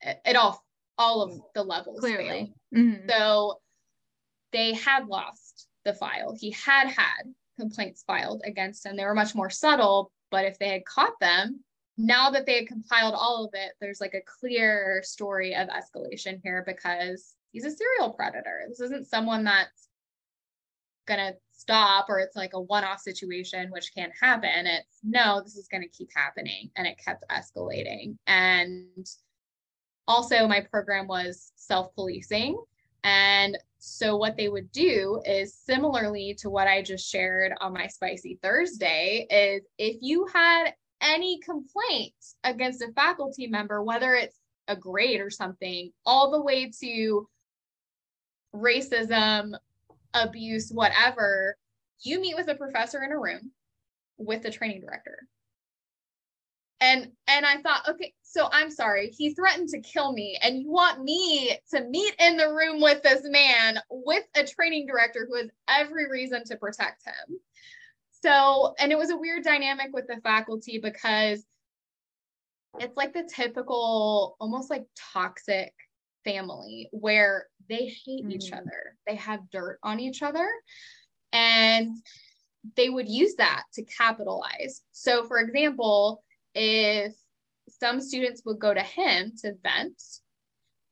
[0.00, 0.64] It, it all
[0.96, 2.52] all of the levels clearly.
[2.74, 3.08] Mm-hmm.
[3.08, 3.60] So
[4.52, 6.36] they had lost the file.
[6.38, 7.24] He had had
[7.58, 8.96] complaints filed against him.
[8.96, 11.60] They were much more subtle, but if they had caught them,
[11.96, 16.40] now that they had compiled all of it, there's like a clear story of escalation
[16.42, 18.62] here because he's a serial predator.
[18.68, 19.88] This isn't someone that's
[21.06, 24.66] gonna stop or it's like a one-off situation which can't happen.
[24.66, 26.70] It's no, this is gonna keep happening.
[26.76, 28.16] And it kept escalating.
[28.26, 29.06] And
[30.08, 32.62] also my program was self-policing.
[33.04, 37.86] And so what they would do is similarly to what I just shared on my
[37.86, 40.72] spicy Thursday is if you had
[41.04, 46.70] any complaints against a faculty member, whether it's a grade or something, all the way
[46.82, 47.28] to
[48.54, 49.52] racism,
[50.14, 51.56] abuse, whatever,
[52.00, 53.52] you meet with a professor in a room
[54.16, 55.18] with the training director.
[56.80, 60.70] And and I thought, okay, so I'm sorry, he threatened to kill me, and you
[60.70, 65.36] want me to meet in the room with this man with a training director who
[65.36, 67.38] has every reason to protect him.
[68.24, 71.44] So, and it was a weird dynamic with the faculty because
[72.80, 75.74] it's like the typical, almost like toxic
[76.24, 78.32] family where they hate mm.
[78.32, 78.96] each other.
[79.06, 80.48] They have dirt on each other.
[81.34, 81.98] And
[82.76, 84.80] they would use that to capitalize.
[84.92, 87.12] So, for example, if
[87.68, 90.02] some students would go to him to vent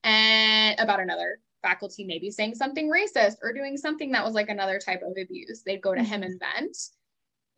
[0.05, 4.79] and about another faculty maybe saying something racist or doing something that was like another
[4.79, 6.13] type of abuse, they'd go to mm-hmm.
[6.13, 6.77] him and vent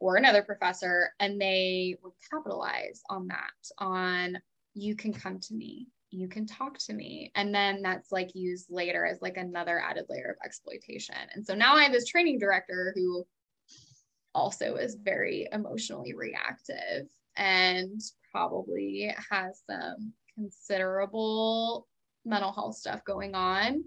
[0.05, 3.39] or another professor and they would capitalize on that
[3.79, 4.37] on
[4.75, 5.89] you can come to me.
[6.11, 7.33] You can talk to me.
[7.35, 11.15] And then that's like used later as like another added layer of exploitation.
[11.33, 13.25] And so now i have this training director who
[14.35, 17.07] also is very emotionally reactive
[17.39, 17.99] and
[18.31, 21.89] probably has some considerable
[22.27, 23.85] mental health stuff going on.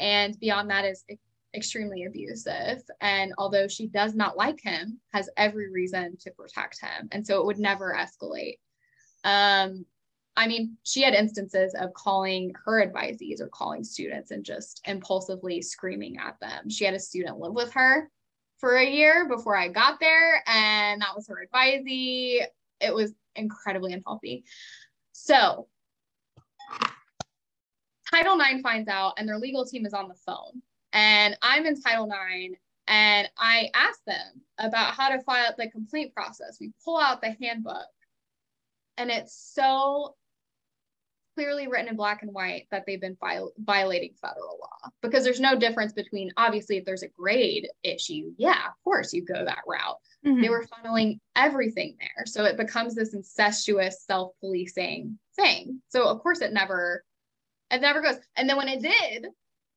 [0.00, 1.04] And beyond that is
[1.54, 7.08] extremely abusive and although she does not like him has every reason to protect him
[7.12, 8.58] and so it would never escalate
[9.24, 9.84] um
[10.36, 15.60] I mean, she had instances of calling her advisees or calling students and just impulsively
[15.60, 16.70] screaming at them.
[16.70, 18.10] She had a student live with her
[18.58, 22.46] for a year before I got there, and that was her advisee.
[22.80, 24.44] It was incredibly unhealthy.
[25.12, 25.68] So,
[28.10, 30.62] Title IX finds out, and their legal team is on the phone.
[30.92, 32.54] And I'm in Title IX,
[32.86, 36.58] and I ask them about how to file the complaint process.
[36.60, 37.86] We pull out the handbook,
[38.96, 40.14] and it's so
[41.34, 45.40] clearly written in black and white that they've been viol- violating federal law because there's
[45.40, 49.62] no difference between obviously if there's a grade issue yeah of course you go that
[49.66, 50.40] route mm-hmm.
[50.40, 56.40] they were funneling everything there so it becomes this incestuous self-policing thing so of course
[56.40, 57.02] it never
[57.70, 59.26] it never goes and then when it did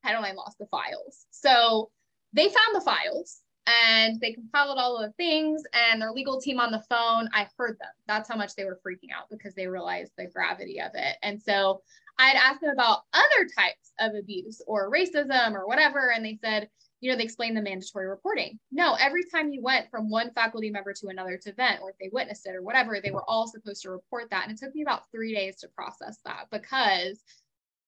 [0.05, 1.25] IX lost the files.
[1.31, 1.89] So
[2.33, 6.59] they found the files and they compiled all of the things and their legal team
[6.59, 7.89] on the phone i heard them.
[8.07, 11.17] That's how much they were freaking out because they realized the gravity of it.
[11.23, 11.81] And so
[12.19, 16.37] i had asked them about other types of abuse or racism or whatever and they
[16.41, 16.69] said
[17.01, 18.59] you know they explained the mandatory reporting.
[18.71, 21.97] No every time you went from one faculty member to another to vent or if
[21.99, 24.47] they witnessed it or whatever they were all supposed to report that.
[24.47, 27.23] And it took me about three days to process that because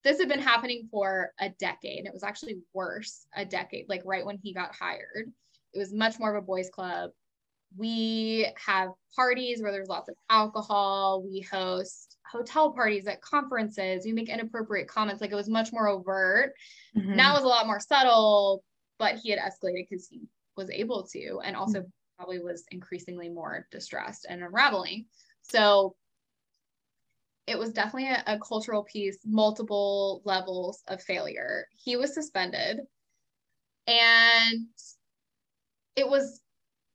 [0.07, 4.01] this had been happening for a decade and it was actually worse a decade like
[4.05, 5.31] right when he got hired
[5.73, 7.11] it was much more of a boys club.
[7.77, 11.23] We have parties where there's lots of alcohol.
[11.23, 14.05] We host hotel parties at conferences.
[14.05, 15.21] We make inappropriate comments.
[15.21, 16.53] Like it was much more overt.
[16.97, 17.15] Mm-hmm.
[17.15, 18.63] Now it was a lot more subtle,
[18.97, 20.21] but he had escalated because he
[20.55, 21.89] was able to, and also mm-hmm.
[22.17, 25.05] probably was increasingly more distressed and unraveling.
[25.43, 25.95] So
[27.47, 31.67] it was definitely a, a, cultural piece, multiple levels of failure.
[31.71, 32.81] He was suspended.
[33.87, 34.67] And
[35.95, 36.41] it was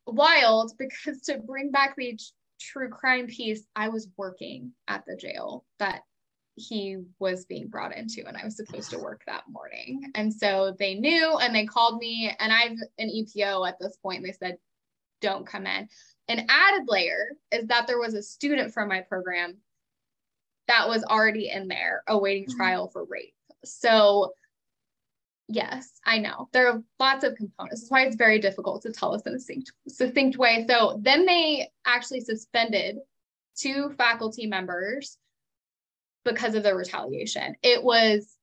[0.06, 2.18] wild because to bring back the
[2.60, 6.02] true crime piece, I was working at the jail that
[6.56, 10.12] he was being brought into and I was supposed to work that morning.
[10.14, 14.22] And so they knew and they called me and I'm an EPO at this point.
[14.22, 14.58] They said,
[15.22, 15.88] don't come in.
[16.28, 19.56] An added layer is that there was a student from my program
[20.68, 22.56] that was already in there awaiting mm-hmm.
[22.56, 23.34] trial for rape.
[23.64, 24.32] So
[25.48, 26.48] Yes, I know.
[26.52, 27.82] There are lots of components.
[27.82, 30.64] That's why it's very difficult to tell us in a succinct, succinct way.
[30.66, 32.96] So then they actually suspended
[33.54, 35.18] two faculty members
[36.24, 37.54] because of the retaliation.
[37.62, 38.34] It was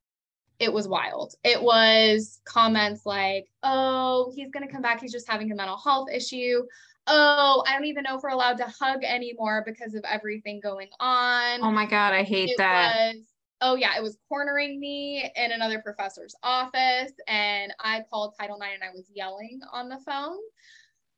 [0.60, 1.34] it was wild.
[1.43, 5.01] It was comments like, "Oh, he's going to come back.
[5.01, 6.63] He's just having a mental health issue."
[7.10, 10.89] Oh, I don't even know if we're allowed to hug anymore because of everything going
[11.00, 11.62] on.
[11.62, 13.15] Oh my god, I hate it that.
[13.15, 13.26] Was,
[13.62, 18.76] oh yeah, it was cornering me in another professor's office and I called Title IX
[18.76, 20.38] and I was yelling on the phone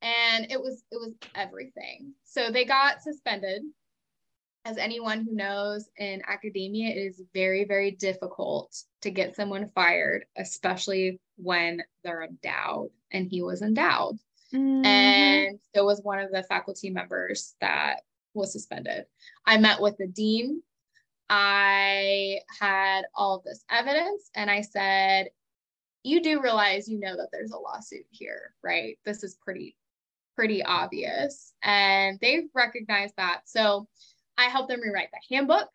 [0.01, 2.13] and it was it was everything.
[2.23, 3.61] So they got suspended.
[4.63, 10.25] As anyone who knows in academia, it is very, very difficult to get someone fired,
[10.37, 12.91] especially when they're endowed.
[13.11, 14.17] And he was endowed.
[14.53, 14.85] Mm-hmm.
[14.85, 18.01] And there was one of the faculty members that
[18.33, 19.05] was suspended.
[19.45, 20.61] I met with the dean
[21.33, 25.29] I had all of this evidence and I said,
[26.03, 28.99] you do realize you know that there's a lawsuit here, right?
[29.05, 29.77] This is pretty
[30.35, 33.41] pretty obvious and they've recognized that.
[33.45, 33.87] So
[34.37, 35.69] I helped them rewrite the handbook.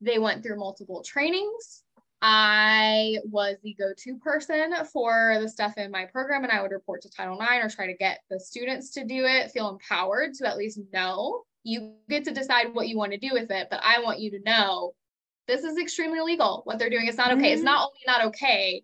[0.00, 1.81] They went through multiple trainings.
[2.22, 7.02] I was the go-to person for the stuff in my program and I would report
[7.02, 10.48] to Title IX or try to get the students to do it, feel empowered to
[10.48, 13.80] at least know you get to decide what you want to do with it, but
[13.82, 14.94] I want you to know
[15.46, 16.62] this is extremely illegal.
[16.64, 17.42] What they're doing is not okay.
[17.42, 17.54] Mm-hmm.
[17.54, 18.82] It's not only not okay,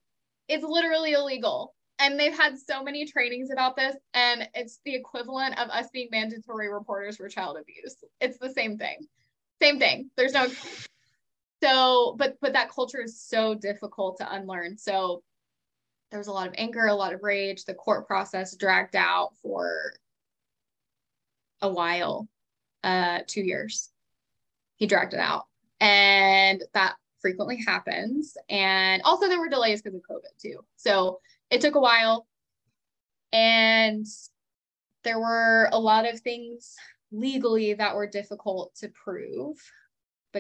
[0.49, 1.75] it's literally illegal.
[2.01, 6.09] And they've had so many trainings about this, and it's the equivalent of us being
[6.13, 7.97] mandatory reporters for child abuse.
[8.21, 8.99] It's the same thing.
[9.61, 10.11] Same thing.
[10.17, 10.47] There's no
[11.63, 14.79] so, but but that culture is so difficult to unlearn.
[14.79, 15.23] So
[16.11, 17.65] there was a lot of anger, a lot of rage.
[17.65, 19.93] The court process dragged out for
[21.61, 22.29] a while,
[22.85, 23.91] uh, two years.
[24.77, 25.47] He dragged it out.
[25.81, 28.37] And that frequently happens.
[28.49, 30.65] And also, there were delays because of COVID too.
[30.77, 32.27] So it took a while.
[33.33, 34.07] And
[35.05, 36.75] there were a lot of things
[37.11, 39.57] legally that were difficult to prove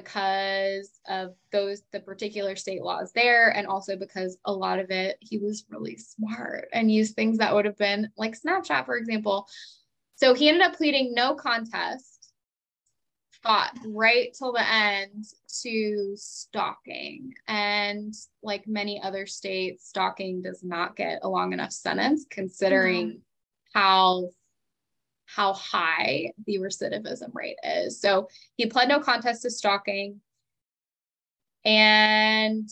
[0.02, 5.16] because of those the particular state laws there and also because a lot of it
[5.20, 9.46] he was really smart and used things that would have been like snapchat for example
[10.16, 12.18] so he ended up pleading no contest
[13.42, 15.24] fought right till the end
[15.62, 17.32] to stalking.
[17.46, 23.78] And like many other states, stalking does not get a long enough sentence considering mm-hmm.
[23.78, 24.30] how
[25.28, 28.00] how high the recidivism rate is.
[28.00, 30.20] So he pled no contest to stalking.
[31.64, 32.68] And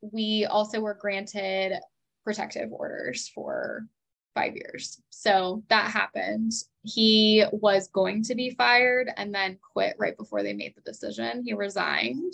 [0.00, 1.78] we also were granted
[2.24, 3.86] protective orders for
[4.34, 5.00] five years.
[5.10, 6.52] So that happened.
[6.82, 11.44] He was going to be fired and then quit right before they made the decision.
[11.46, 12.32] He resigned.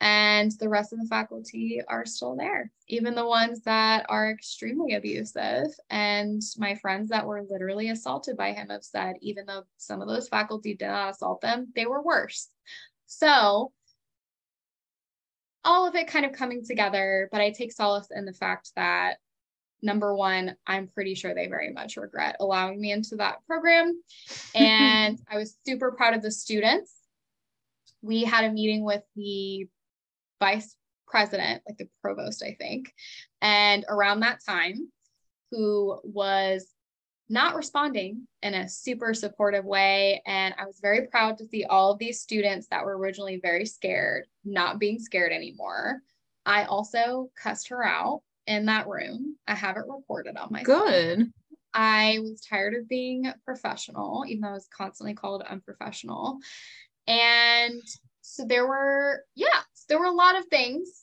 [0.00, 4.94] And the rest of the faculty are still there, even the ones that are extremely
[4.94, 5.68] abusive.
[5.88, 10.08] And my friends that were literally assaulted by him have said, even though some of
[10.08, 12.48] those faculty did not assault them, they were worse.
[13.06, 13.72] So,
[15.64, 19.16] all of it kind of coming together, but I take solace in the fact that
[19.82, 24.00] number one, I'm pretty sure they very much regret allowing me into that program.
[24.54, 26.92] And I was super proud of the students.
[28.02, 29.68] We had a meeting with the
[30.40, 30.76] vice
[31.06, 32.92] president, like the provost, I think,
[33.40, 34.90] and around that time,
[35.50, 36.66] who was
[37.28, 40.22] not responding in a super supportive way.
[40.26, 43.66] And I was very proud to see all of these students that were originally very
[43.66, 46.02] scared, not being scared anymore.
[46.44, 49.36] I also cussed her out in that room.
[49.48, 51.18] I have it recorded on my good.
[51.18, 51.32] Phone.
[51.74, 56.38] I was tired of being professional, even though I was constantly called unprofessional.
[57.08, 57.82] And
[58.22, 61.02] so there were, yeah, there were a lot of things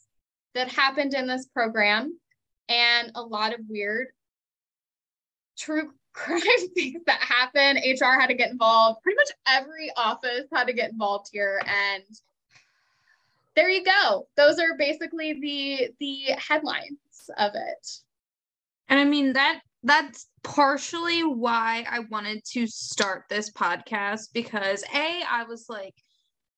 [0.53, 2.17] that happened in this program
[2.69, 4.07] and a lot of weird
[5.57, 6.41] true crime
[6.75, 7.79] things that happened.
[7.84, 9.01] HR had to get involved.
[9.01, 11.59] Pretty much every office had to get involved here.
[11.65, 12.03] And
[13.55, 14.27] there you go.
[14.36, 16.97] Those are basically the the headlines
[17.38, 17.88] of it.
[18.89, 25.23] And I mean that that's partially why I wanted to start this podcast because a
[25.29, 25.95] I was like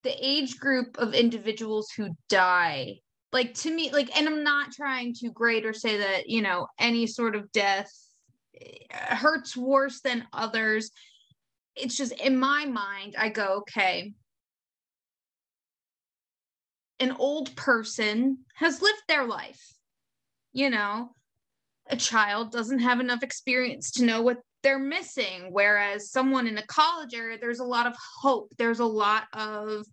[0.05, 2.99] the age group of individuals who die.
[3.33, 6.67] Like to me like and I'm not trying to grade or say that you know
[6.79, 7.91] any sort of death
[8.61, 10.91] eh, hurts worse than others.
[11.75, 14.13] It's just in my mind I go okay
[16.99, 19.73] an old person has lived their life.
[20.53, 21.09] You know,
[21.89, 25.49] a child doesn't have enough experience to know what they're missing.
[25.51, 29.85] Whereas someone in a college area, there's a lot of hope, there's a lot of,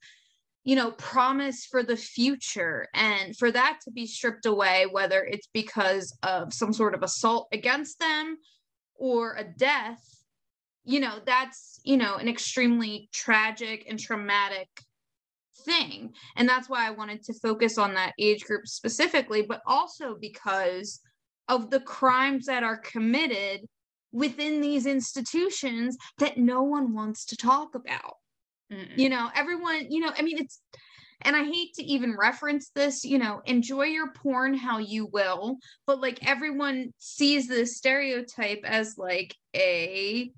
[0.65, 2.89] you know, promise for the future.
[2.95, 7.49] And for that to be stripped away, whether it's because of some sort of assault
[7.53, 8.39] against them
[8.95, 10.03] or a death,
[10.85, 14.69] you know, that's, you know, an extremely tragic and traumatic
[15.67, 16.15] thing.
[16.37, 21.01] And that's why I wanted to focus on that age group specifically, but also because
[21.49, 23.69] of the crimes that are committed
[24.13, 28.15] within these institutions that no one wants to talk about.
[28.73, 28.97] Mm-mm.
[28.97, 30.61] You know, everyone, you know, I mean, it's,
[31.23, 35.59] and I hate to even reference this, you know, enjoy your porn how you will,
[35.87, 40.33] but like everyone sees this stereotype as like a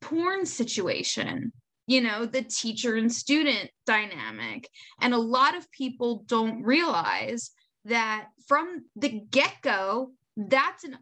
[0.00, 1.52] porn situation
[1.86, 4.68] you know, the teacher and student dynamic.
[5.00, 7.50] And a lot of people don't realize
[7.84, 10.98] that from the get go, that's an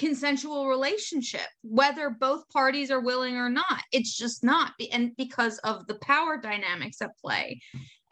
[0.00, 3.82] unconsensual relationship, whether both parties are willing or not.
[3.92, 4.72] It's just not.
[4.92, 7.60] And because of the power dynamics at play.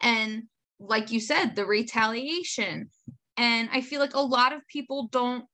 [0.01, 0.43] And
[0.79, 2.89] like you said, the retaliation.
[3.37, 5.45] And I feel like a lot of people don't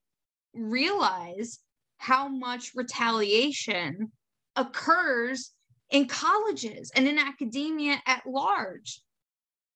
[0.53, 1.59] realize
[1.97, 4.11] how much retaliation
[4.55, 5.51] occurs
[5.91, 9.01] in colleges and in academia at large.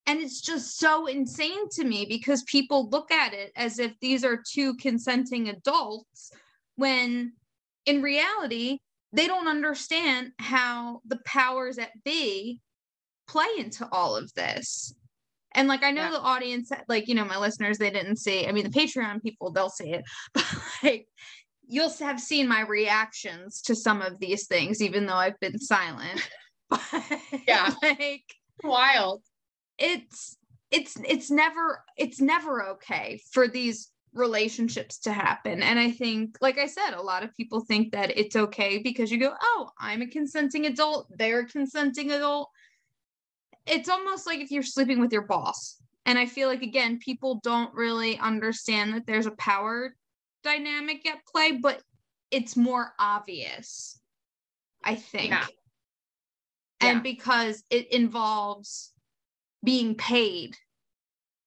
[0.08, 4.24] And it's just so insane to me because people look at it as if these
[4.24, 6.32] are two consenting adults
[6.80, 7.34] when
[7.86, 8.80] in reality,
[9.12, 12.60] they don't understand how the powers at be
[13.28, 14.94] play into all of this.
[15.54, 16.12] And like I know yeah.
[16.12, 18.48] the audience, like you know, my listeners, they didn't see.
[18.48, 20.04] I mean, the Patreon people, they'll see it,
[20.34, 20.46] but
[20.84, 21.08] like
[21.68, 26.28] you'll have seen my reactions to some of these things, even though I've been silent.
[26.70, 26.82] But
[27.48, 28.26] yeah, like
[28.64, 29.24] wild.
[29.80, 30.38] It's
[30.70, 35.62] it's it's never it's never okay for these relationships to happen.
[35.62, 39.12] And I think, like I said, a lot of people think that it's okay because
[39.12, 42.50] you go, oh, I'm a consenting adult, they're a consenting adult
[43.70, 45.82] it's almost like if you're sleeping with your boss.
[46.06, 49.96] And I feel like again, people don't really understand that there's a power
[50.44, 51.82] dynamic at play, but
[52.32, 54.00] it's more obvious,
[54.84, 55.32] I think.
[55.32, 55.46] Yeah.
[56.82, 57.02] And yeah.
[57.02, 58.92] because it involves
[59.64, 60.56] being paid,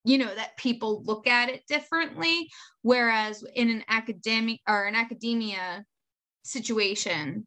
[0.04, 2.48] you know, that people look at it differently.
[2.82, 5.84] Whereas in an academic or an academia
[6.42, 7.44] situation,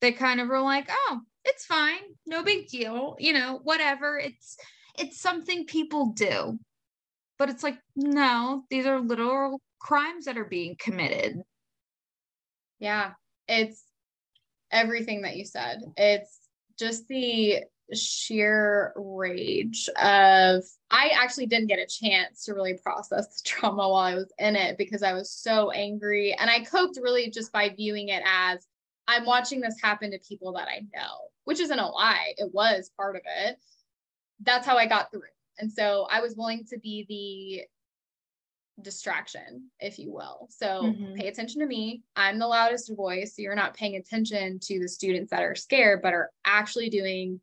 [0.00, 2.00] they kind of are like, oh, it's fine.
[2.26, 3.16] No big deal.
[3.18, 4.18] You know whatever.
[4.18, 4.56] It's
[4.98, 6.58] it's something people do.
[7.38, 11.40] But it's like no these are literal crimes that are being committed.
[12.78, 13.12] Yeah.
[13.48, 13.84] It's
[14.70, 15.80] everything that you said.
[15.96, 16.40] It's
[16.78, 17.62] just the
[17.94, 23.94] sheer rage of I actually didn't get a chance to really process the trauma while
[23.94, 27.68] I was in it because I was so angry and I coped really just by
[27.68, 28.66] viewing it as
[29.08, 32.34] I'm watching this happen to people that I know which isn't a lie.
[32.36, 33.56] It was part of it.
[34.42, 35.22] That's how I got through.
[35.58, 37.06] And so I was willing to be
[38.76, 40.48] the distraction, if you will.
[40.50, 41.14] So mm-hmm.
[41.14, 42.02] pay attention to me.
[42.16, 43.34] I'm the loudest voice.
[43.34, 47.40] So you're not paying attention to the students that are scared, but are actually doing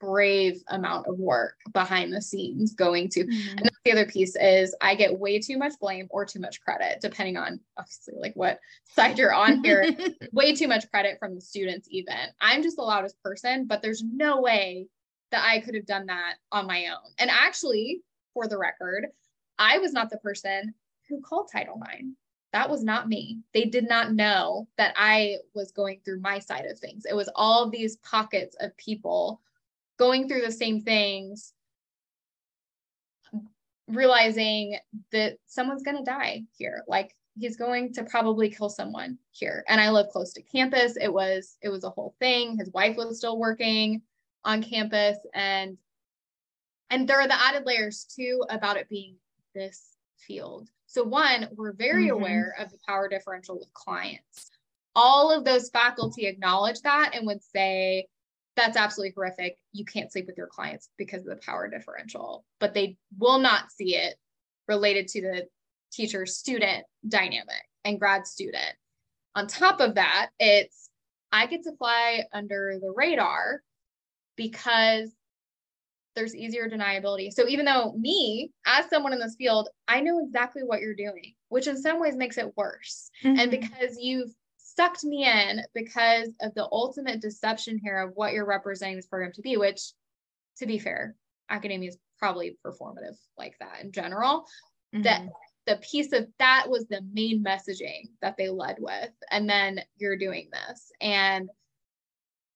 [0.00, 3.24] brave amount of work behind the scenes going to.
[3.24, 3.58] Mm-hmm.
[3.58, 7.00] And the other piece is I get way too much blame or too much credit,
[7.00, 8.58] depending on obviously like what
[8.94, 9.86] side you're on here.
[10.32, 12.16] way too much credit from the students, even.
[12.40, 14.88] I'm just the loudest person, but there's no way
[15.30, 17.10] that I could have done that on my own.
[17.18, 18.02] And actually,
[18.34, 19.06] for the record,
[19.58, 20.74] I was not the person
[21.08, 22.08] who called Title IX.
[22.52, 23.40] That was not me.
[23.52, 27.04] They did not know that I was going through my side of things.
[27.04, 29.40] It was all these pockets of people
[29.98, 31.52] going through the same things
[33.88, 34.78] realizing
[35.12, 36.84] that someone's going to die here.
[36.88, 39.64] Like he's going to probably kill someone here.
[39.68, 40.96] And i live close to campus.
[41.00, 42.56] It was it was a whole thing.
[42.58, 44.02] His wife was still working
[44.44, 45.18] on campus.
[45.34, 45.76] And
[46.90, 49.16] and there are the added layers too about it being
[49.54, 50.68] this field.
[50.86, 52.16] So one we're very mm-hmm.
[52.16, 54.50] aware of the power differential with clients.
[54.96, 58.06] All of those faculty acknowledge that and would say
[58.56, 59.58] that's absolutely horrific.
[59.72, 63.70] You can't sleep with your clients because of the power differential, but they will not
[63.70, 64.14] see it
[64.68, 65.46] related to the
[65.92, 68.74] teacher student dynamic and grad student.
[69.34, 70.90] On top of that, it's
[71.32, 73.60] I get to fly under the radar
[74.36, 75.10] because
[76.14, 77.32] there's easier deniability.
[77.32, 81.34] So even though me, as someone in this field, I know exactly what you're doing,
[81.48, 83.10] which in some ways makes it worse.
[83.24, 83.40] Mm-hmm.
[83.40, 84.30] And because you've
[84.76, 89.32] sucked me in because of the ultimate deception here of what you're representing this program
[89.32, 89.92] to be, which,
[90.58, 91.14] to be fair,
[91.50, 94.46] academia is probably performative like that in general.
[94.94, 95.02] Mm-hmm.
[95.02, 95.22] That
[95.66, 99.10] the piece of that was the main messaging that they led with.
[99.30, 100.90] And then you're doing this.
[101.00, 101.48] And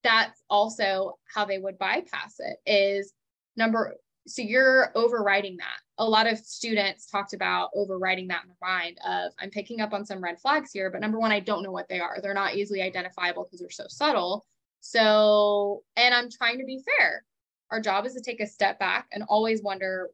[0.04, 3.12] that's also how they would bypass it is
[3.56, 3.96] number
[4.26, 5.78] so you're overriding that.
[5.98, 9.92] A lot of students talked about overriding that in their mind of I'm picking up
[9.92, 12.18] on some red flags here, but number one, I don't know what they are.
[12.22, 14.46] They're not easily identifiable because they're so subtle.
[14.80, 17.24] So, and I'm trying to be fair.
[17.70, 20.10] Our job is to take a step back and always wonder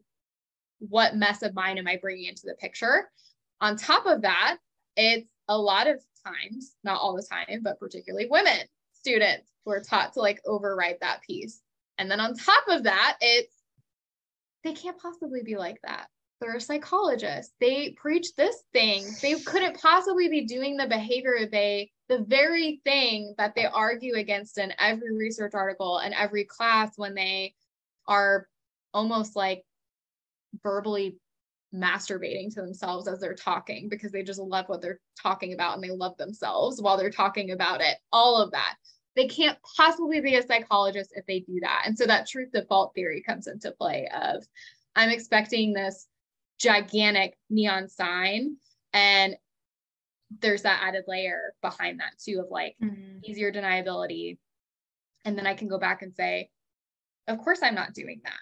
[0.79, 3.11] what mess of mine am I bringing into the picture.
[3.61, 4.57] On top of that,
[4.97, 9.81] it's a lot of times, not all the time, but particularly women students who are
[9.81, 11.61] taught to like override that piece.
[11.99, 13.55] And then on top of that, it's
[14.65, 16.09] they can't possibly be like that.
[16.41, 17.53] They're a psychologist.
[17.61, 19.05] They preach this thing.
[19.23, 24.59] They couldn't possibly be doing the behavior they, the very thing that they argue against
[24.59, 27.55] in every research article and every class when they
[28.09, 28.49] are
[28.93, 29.63] almost like
[30.63, 31.17] verbally
[31.75, 35.83] masturbating to themselves as they're talking because they just love what they're talking about and
[35.83, 37.97] they love themselves while they're talking about it.
[38.13, 38.75] All of that.
[39.17, 41.85] They can't possibly be a psychologist if they do that.
[41.87, 44.45] And so that truth default theory comes into play of
[44.97, 46.09] I'm expecting this
[46.59, 48.57] gigantic neon sign
[48.93, 49.37] and
[50.41, 53.19] there's that added layer behind that too of like mm-hmm.
[53.23, 54.39] easier deniability
[55.25, 56.49] and then i can go back and say
[57.29, 58.41] of course i'm not doing that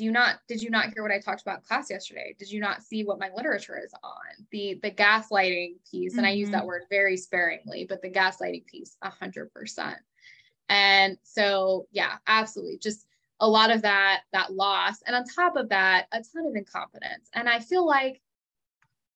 [0.00, 2.50] do you not did you not hear what i talked about in class yesterday did
[2.50, 6.28] you not see what my literature is on the the gaslighting piece and mm-hmm.
[6.28, 6.68] i use that mm-hmm.
[6.68, 9.94] word very sparingly but the gaslighting piece 100%
[10.70, 13.06] and so yeah absolutely just
[13.40, 17.28] a lot of that that loss and on top of that a ton of incompetence
[17.34, 18.22] and i feel like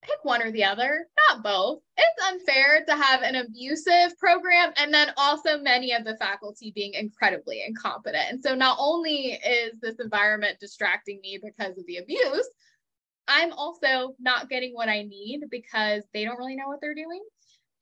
[0.04, 1.80] pick one or the other, not both.
[1.96, 6.94] It's unfair to have an abusive program and then also many of the faculty being
[6.94, 8.24] incredibly incompetent.
[8.30, 12.48] And so not only is this environment distracting me because of the abuse,
[13.26, 17.22] I'm also not getting what I need because they don't really know what they're doing.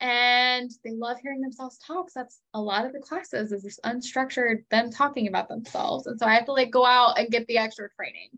[0.00, 2.10] And they love hearing themselves talk.
[2.10, 6.06] So that's a lot of the classes is this unstructured them talking about themselves.
[6.06, 8.30] And so I have to like go out and get the extra training.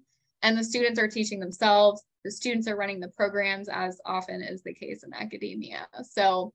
[0.43, 4.63] And the students are teaching themselves the students are running the programs as often as
[4.63, 5.87] the case in academia.
[6.11, 6.53] So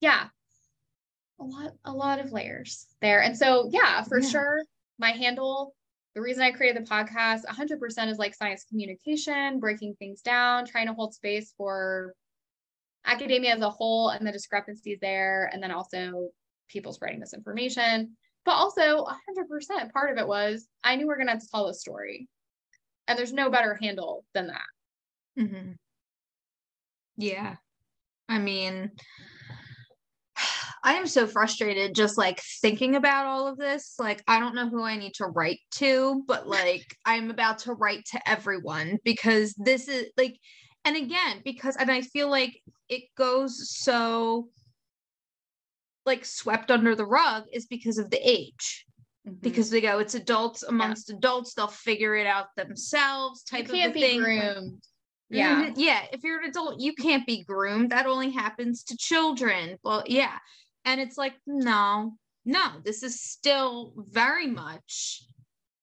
[0.00, 0.28] yeah,
[1.40, 3.22] a lot, a lot of layers there.
[3.22, 4.28] And so yeah, for yeah.
[4.28, 4.62] sure,
[4.98, 5.74] my handle,
[6.14, 10.86] the reason I created the podcast 100% is like science communication, breaking things down, trying
[10.86, 12.14] to hold space for
[13.04, 15.50] academia as a whole and the discrepancies there.
[15.52, 16.30] And then also
[16.68, 18.16] people spreading misinformation.
[18.44, 21.48] But also 100% part of it was I knew we are going to have to
[21.50, 22.28] tell this story.
[23.08, 24.62] And there's no better handle than that.
[25.38, 25.72] Mm-hmm.
[27.16, 27.56] Yeah.
[28.28, 28.90] I mean,
[30.84, 33.94] I am so frustrated just like thinking about all of this.
[33.98, 37.72] Like, I don't know who I need to write to, but like, I'm about to
[37.72, 40.38] write to everyone because this is like,
[40.84, 44.48] and again, because, and I feel like it goes so
[46.04, 48.84] like swept under the rug is because of the age.
[49.26, 49.38] Mm-hmm.
[49.40, 51.16] Because they go, it's adults amongst yeah.
[51.16, 53.42] adults, they'll figure it out themselves.
[53.44, 54.20] Type you can't of be thing.
[54.20, 54.82] groomed
[55.30, 55.70] yeah.
[55.76, 57.90] yeah if you're an adult you can't be groomed.
[57.90, 59.76] That only happens to children.
[59.82, 60.38] Well yeah.
[60.84, 62.14] And it's like no
[62.44, 65.22] no this is still very much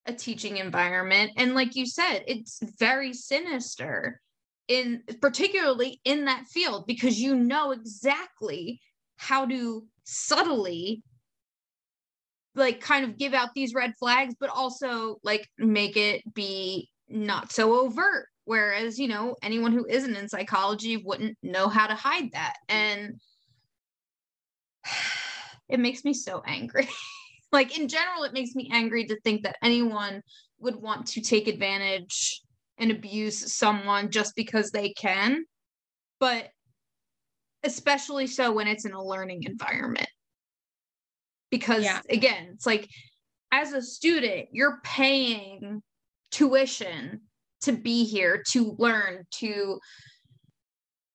[0.06, 1.32] a teaching environment.
[1.38, 4.20] And like you said it's very sinister
[4.68, 8.80] in particularly in that field because you know exactly
[9.18, 11.04] how to subtly
[12.56, 17.52] like kind of give out these red flags but also like make it be not
[17.52, 22.32] so overt Whereas, you know, anyone who isn't in psychology wouldn't know how to hide
[22.34, 22.56] that.
[22.68, 23.20] And
[25.70, 26.89] it makes me so angry.
[27.52, 30.22] like in general, it makes me angry to think that anyone
[30.60, 32.42] would want to take advantage
[32.78, 35.46] and abuse someone just because they can.
[36.20, 36.50] But
[37.64, 40.10] especially so when it's in a learning environment.
[41.52, 42.00] Because yeah.
[42.10, 42.89] again, it's like
[43.52, 45.84] as a student, you're paying
[46.32, 47.22] tuition
[47.62, 49.80] to be here to learn to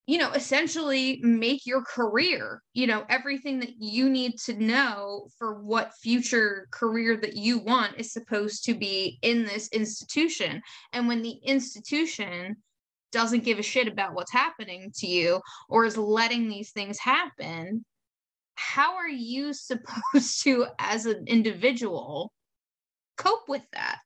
[0.06, 5.62] you know essentially make your career you know everything that you need to know for
[5.62, 10.62] what future career that you want is supposed to be in this institution.
[10.92, 12.56] And when the institution
[13.12, 17.84] doesn't give a shit about what's happening to you or is letting these things happen
[18.56, 22.32] how are you supposed to as an individual
[23.16, 24.00] cope with that?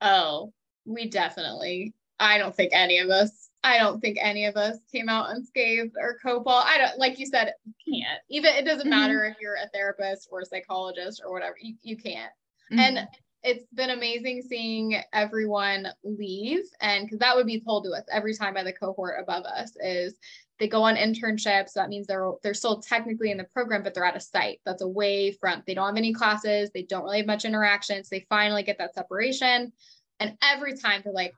[0.00, 0.52] Oh
[0.88, 5.08] we definitely, I don't think any of us, I don't think any of us came
[5.08, 6.52] out unscathed or copal.
[6.52, 8.20] I don't, like you said, you can't.
[8.30, 8.90] Even it doesn't mm-hmm.
[8.90, 12.32] matter if you're a therapist or a psychologist or whatever, you, you can't.
[12.72, 12.80] Mm-hmm.
[12.80, 13.08] And
[13.42, 16.64] it's been amazing seeing everyone leave.
[16.80, 19.72] And because that would be told to us every time by the cohort above us
[19.80, 20.14] is
[20.58, 21.70] they go on internships.
[21.70, 24.60] So that means they're they're still technically in the program, but they're at a site
[24.64, 25.62] that's away from.
[25.66, 26.70] They don't have any classes.
[26.72, 28.02] They don't really have much interaction.
[28.02, 29.72] So they finally get that separation.
[30.20, 31.34] And every time they're like,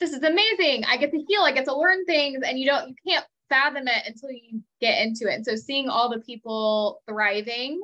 [0.00, 0.84] this is amazing.
[0.84, 3.86] I get to heal, I get to learn things, and you don't, you can't fathom
[3.86, 5.34] it until you get into it.
[5.34, 7.80] And so seeing all the people thriving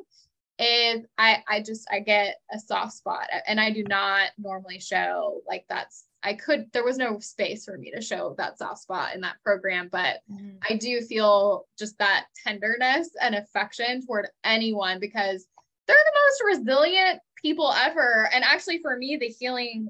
[0.59, 5.41] is I I just I get a soft spot and I do not normally show
[5.47, 9.14] like that's I could there was no space for me to show that soft spot
[9.14, 10.57] in that program but mm-hmm.
[10.68, 15.47] I do feel just that tenderness and affection toward anyone because
[15.87, 19.89] they're the most resilient people ever and actually for me the healing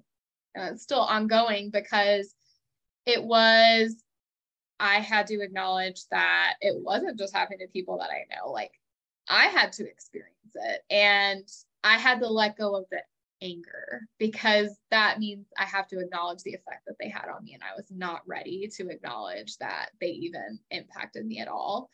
[0.58, 2.34] uh, still ongoing because
[3.06, 3.96] it was
[4.80, 8.52] I had to acknowledge that it wasn't just happening to people that I know.
[8.52, 8.72] Like
[9.28, 11.44] I had to experience it and
[11.82, 13.02] I had to let go of the
[13.42, 17.54] anger because that means I have to acknowledge the effect that they had on me.
[17.54, 21.90] And I was not ready to acknowledge that they even impacted me at all.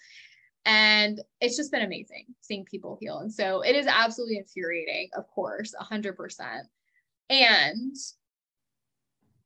[0.67, 3.19] And it's just been amazing seeing people heal.
[3.19, 6.15] And so it is absolutely infuriating, of course, 100%.
[7.31, 7.97] And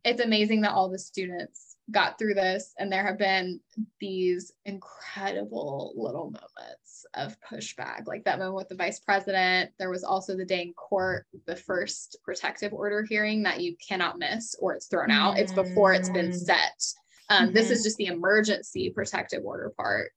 [0.08, 3.60] it's amazing that all the students got through this and there have been
[3.98, 10.04] these incredible little moments of pushback like that moment with the vice president there was
[10.04, 14.74] also the day in court the first protective order hearing that you cannot miss or
[14.74, 15.44] it's thrown out mm-hmm.
[15.44, 16.34] it's before it's been mm.
[16.34, 16.84] set
[17.30, 17.54] um, mm-hmm.
[17.54, 20.10] this is just the emergency protective order part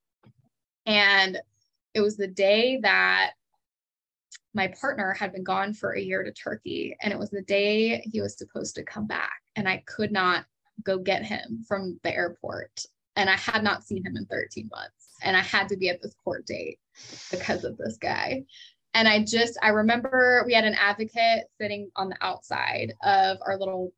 [0.85, 1.39] and
[1.93, 3.31] it was the day that
[4.53, 8.01] my partner had been gone for a year to Turkey, and it was the day
[8.11, 10.45] he was supposed to come back, and I could not
[10.83, 12.85] go get him from the airport.
[13.15, 16.01] And I had not seen him in 13 months, and I had to be at
[16.01, 16.79] this court date
[17.29, 18.43] because of this guy.
[18.93, 23.57] And I just, I remember we had an advocate sitting on the outside of our
[23.57, 23.93] little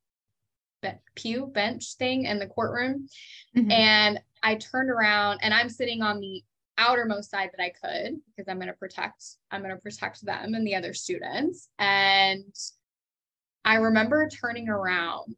[1.16, 3.08] pew bench thing in the courtroom.
[3.56, 3.72] Mm-hmm.
[3.72, 6.44] And I turned around and I'm sitting on the
[6.78, 10.54] outermost side that I could because I'm going to protect I'm going to protect them
[10.54, 11.70] and the other students.
[11.80, 12.54] And
[13.66, 15.36] I remember turning around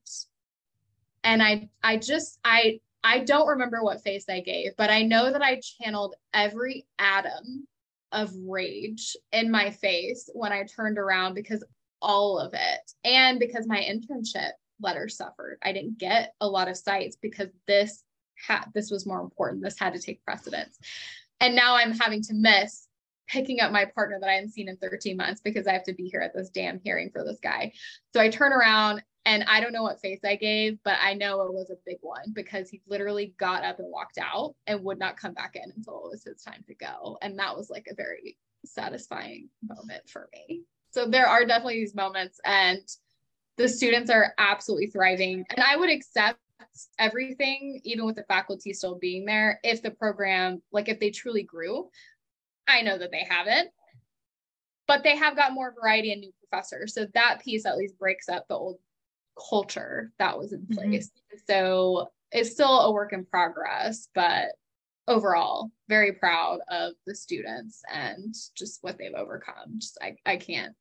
[1.23, 5.31] and I I just I I don't remember what face I gave but I know
[5.31, 7.67] that I channeled every atom
[8.11, 11.63] of rage in my face when I turned around because
[12.01, 15.57] all of it and because my internship letter suffered.
[15.63, 18.03] I didn't get a lot of sites because this
[18.47, 19.63] had this was more important.
[19.63, 20.77] This had to take precedence
[21.45, 22.87] and now I'm having to miss
[23.27, 25.93] picking up my partner that I hadn't seen in 13 months because I have to
[25.93, 27.71] be here at this damn hearing for this guy.
[28.13, 31.41] So I turn around and I don't know what face I gave, but I know
[31.41, 34.97] it was a big one because he literally got up and walked out and would
[34.97, 37.19] not come back in until it was his time to go.
[37.21, 40.63] And that was like a very satisfying moment for me.
[40.89, 42.79] So there are definitely these moments, and
[43.57, 45.45] the students are absolutely thriving.
[45.49, 46.39] And I would accept
[46.99, 51.43] everything, even with the faculty still being there, if the program, like if they truly
[51.43, 51.89] grew.
[52.67, 53.69] I know that they haven't,
[54.87, 56.93] but they have got more variety and new professors.
[56.93, 58.77] So that piece at least breaks up the old
[59.49, 60.73] culture that was in mm-hmm.
[60.73, 61.07] place.
[61.09, 61.37] Mm-hmm.
[61.47, 64.47] So it's still a work in progress, but
[65.07, 69.75] overall, very proud of the students and just what they've overcome.
[69.77, 70.73] Just I, I can't,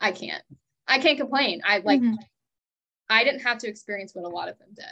[0.00, 0.42] I can't,
[0.86, 1.62] I can't complain.
[1.64, 2.16] I like mm-hmm.
[3.08, 4.84] I didn't have to experience what a lot of them did.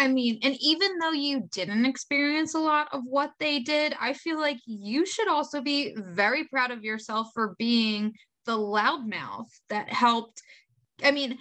[0.00, 4.14] I mean, and even though you didn't experience a lot of what they did, I
[4.14, 8.14] feel like you should also be very proud of yourself for being
[8.46, 10.40] the loudmouth that helped.
[11.04, 11.36] I mean,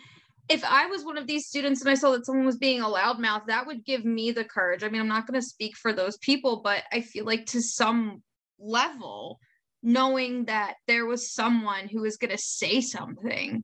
[0.50, 2.86] if I was one of these students and I saw that someone was being a
[2.86, 4.84] loudmouth, that would give me the courage.
[4.84, 7.62] I mean, I'm not going to speak for those people, but I feel like to
[7.62, 8.22] some
[8.60, 9.40] level,
[9.82, 13.64] knowing that there was someone who was going to say something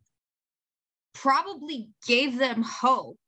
[1.14, 3.20] probably gave them hope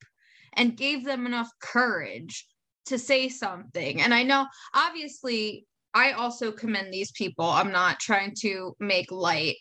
[0.53, 2.45] and gave them enough courage
[2.85, 4.01] to say something.
[4.01, 7.45] And I know, obviously, I also commend these people.
[7.45, 9.55] I'm not trying to make light.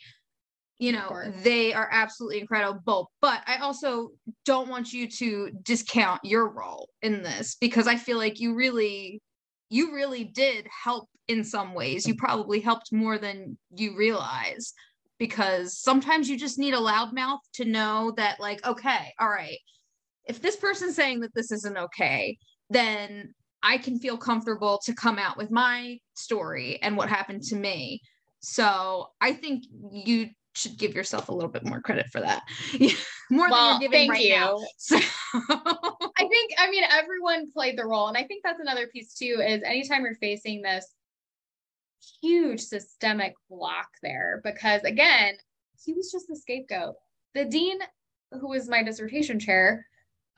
[0.78, 3.10] You know, they are absolutely incredible.
[3.22, 4.10] But I also
[4.44, 9.22] don't want you to discount your role in this because I feel like you really,
[9.70, 12.06] you really did help in some ways.
[12.06, 14.74] You probably helped more than you realize
[15.18, 19.58] because sometimes you just need a loudmouth to know that, like, okay, all right,
[20.26, 22.36] if this person's saying that this isn't okay,
[22.70, 27.56] then I can feel comfortable to come out with my story and what happened to
[27.56, 28.00] me.
[28.40, 32.42] So I think you should give yourself a little bit more credit for that.
[33.30, 34.34] more well, than you're giving right you.
[34.34, 34.58] now.
[34.78, 34.96] So.
[36.18, 38.08] I think, I mean, everyone played the role.
[38.08, 40.86] And I think that's another piece too, is anytime you're facing this
[42.22, 45.34] huge systemic block there, because again,
[45.84, 46.94] he was just the scapegoat.
[47.34, 47.78] The dean,
[48.32, 49.84] who was my dissertation chair,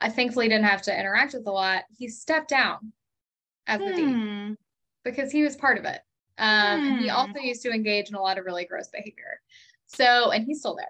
[0.01, 1.83] I thankfully didn't have to interact with a lot.
[1.97, 2.93] He stepped down
[3.67, 3.95] as the hmm.
[3.95, 4.57] dean
[5.03, 6.01] because he was part of it.
[6.37, 6.97] Um, hmm.
[6.99, 9.41] He also used to engage in a lot of really gross behavior.
[9.87, 10.87] So, and he's still there.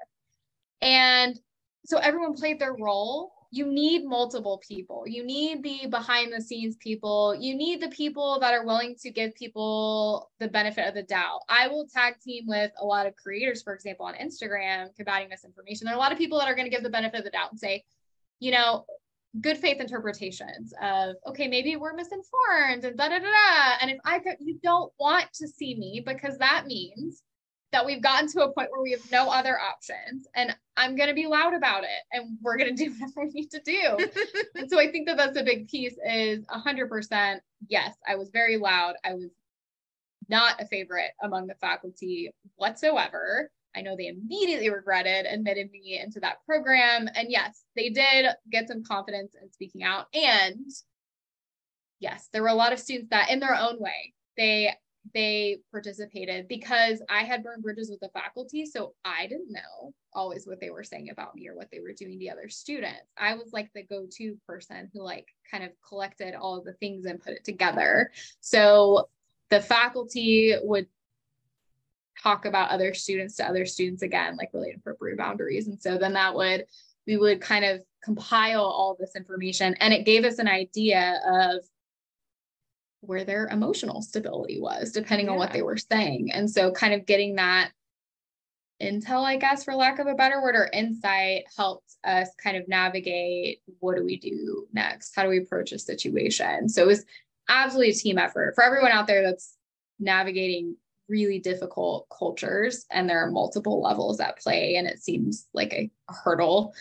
[0.81, 1.39] And
[1.85, 3.33] so everyone played their role.
[3.51, 5.05] You need multiple people.
[5.07, 7.35] You need the behind the scenes people.
[7.35, 11.39] You need the people that are willing to give people the benefit of the doubt.
[11.49, 15.85] I will tag team with a lot of creators, for example, on Instagram, combating misinformation.
[15.85, 17.31] There are a lot of people that are going to give the benefit of the
[17.31, 17.83] doubt and say,
[18.39, 18.85] you know,
[19.41, 23.77] good faith interpretations of okay maybe we're misinformed and da da da da.
[23.81, 27.21] And if i could you don't want to see me because that means
[27.71, 31.09] that we've gotten to a point where we have no other options and i'm going
[31.09, 34.09] to be loud about it and we're going to do whatever we need to do.
[34.55, 38.57] And so i think that that's a big piece is 100% yes i was very
[38.57, 38.95] loud.
[39.05, 39.29] I was
[40.27, 46.19] not a favorite among the faculty whatsoever I know they immediately regretted admitting me into
[46.21, 47.07] that program.
[47.15, 50.07] And yes, they did get some confidence in speaking out.
[50.13, 50.69] And
[51.99, 54.73] yes, there were a lot of students that, in their own way, they
[55.13, 58.65] they participated because I had burned bridges with the faculty.
[58.65, 61.93] So I didn't know always what they were saying about me or what they were
[61.93, 63.09] doing to other students.
[63.17, 66.73] I was like the go to person who, like, kind of collected all of the
[66.73, 68.11] things and put it together.
[68.41, 69.09] So
[69.49, 70.87] the faculty would
[72.21, 75.67] talk about other students to other students again, like really inappropriate boundaries.
[75.67, 76.65] And so then that would,
[77.07, 81.63] we would kind of compile all this information and it gave us an idea of
[83.01, 85.33] where their emotional stability was, depending yeah.
[85.33, 86.31] on what they were saying.
[86.31, 87.71] And so, kind of getting that
[88.81, 92.67] intel, I guess, for lack of a better word, or insight helped us kind of
[92.67, 95.15] navigate what do we do next?
[95.15, 96.67] How do we approach a situation?
[96.69, 97.05] So, it was
[97.47, 99.55] absolutely a team effort for everyone out there that's
[99.99, 100.75] navigating
[101.09, 105.91] really difficult cultures and there are multiple levels at play and it seems like a,
[106.23, 106.73] hurdle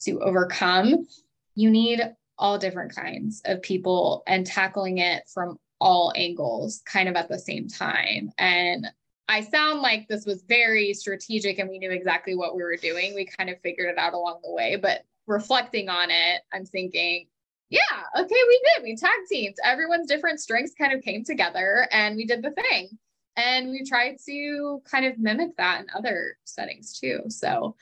[0.00, 1.06] to overcome
[1.54, 2.00] you need
[2.38, 7.38] all different kinds of people and tackling it from all angles kind of at the
[7.38, 8.30] same time.
[8.38, 8.86] And
[9.28, 13.14] I sound like this was very strategic and we knew exactly what we were doing.
[13.14, 17.26] We kind of figured it out along the way, but reflecting on it, I'm thinking,
[17.68, 17.80] yeah,
[18.16, 18.82] okay, we did.
[18.84, 19.56] We tag teams.
[19.62, 22.98] Everyone's different strengths kind of came together and we did the thing.
[23.38, 27.20] And we tried to kind of mimic that in other settings too.
[27.28, 27.76] So,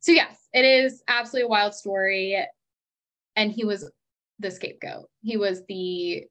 [0.00, 2.44] so yes, it is absolutely a wild story.
[3.34, 3.90] And he was
[4.38, 5.08] the scapegoat.
[5.22, 6.24] He was the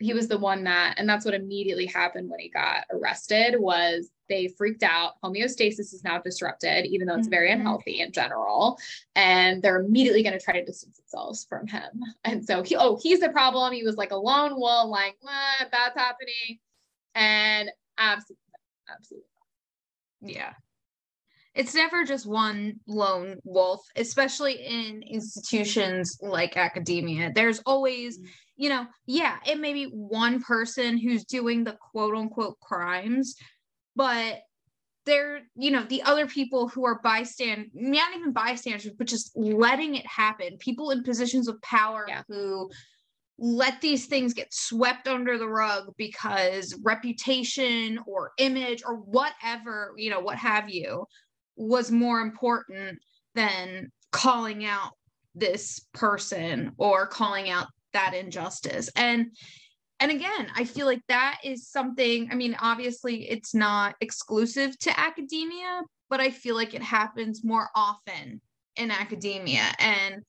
[0.00, 4.10] he was the one that and that's what immediately happened when he got arrested was
[4.30, 7.60] they freaked out homeostasis is now disrupted even though it's very mm-hmm.
[7.60, 8.78] unhealthy in general
[9.14, 12.98] and they're immediately going to try to distance themselves from him and so he oh
[13.02, 15.16] he's the problem he was like a lone wolf like
[15.70, 16.58] that's happening
[17.14, 17.70] and
[18.00, 18.36] absolutely
[18.90, 19.28] absolutely
[20.22, 20.52] yeah
[21.54, 27.32] it's never just one lone wolf, especially in institutions like academia.
[27.34, 28.26] There's always, mm.
[28.56, 33.34] you know, yeah, it may be one person who's doing the quote unquote crimes,
[33.96, 34.40] but
[35.06, 39.96] there, you know, the other people who are bystand, not even bystanders, but just letting
[39.96, 40.56] it happen.
[40.58, 42.22] People in positions of power yeah.
[42.28, 42.70] who
[43.40, 50.10] let these things get swept under the rug because reputation or image or whatever, you
[50.10, 51.06] know, what have you,
[51.56, 52.98] was more important
[53.34, 54.92] than calling out
[55.34, 58.90] this person or calling out that injustice.
[58.94, 59.26] And
[60.02, 64.98] and again i feel like that is something i mean obviously it's not exclusive to
[64.98, 68.40] academia but i feel like it happens more often
[68.80, 69.64] in academia.
[69.78, 70.22] And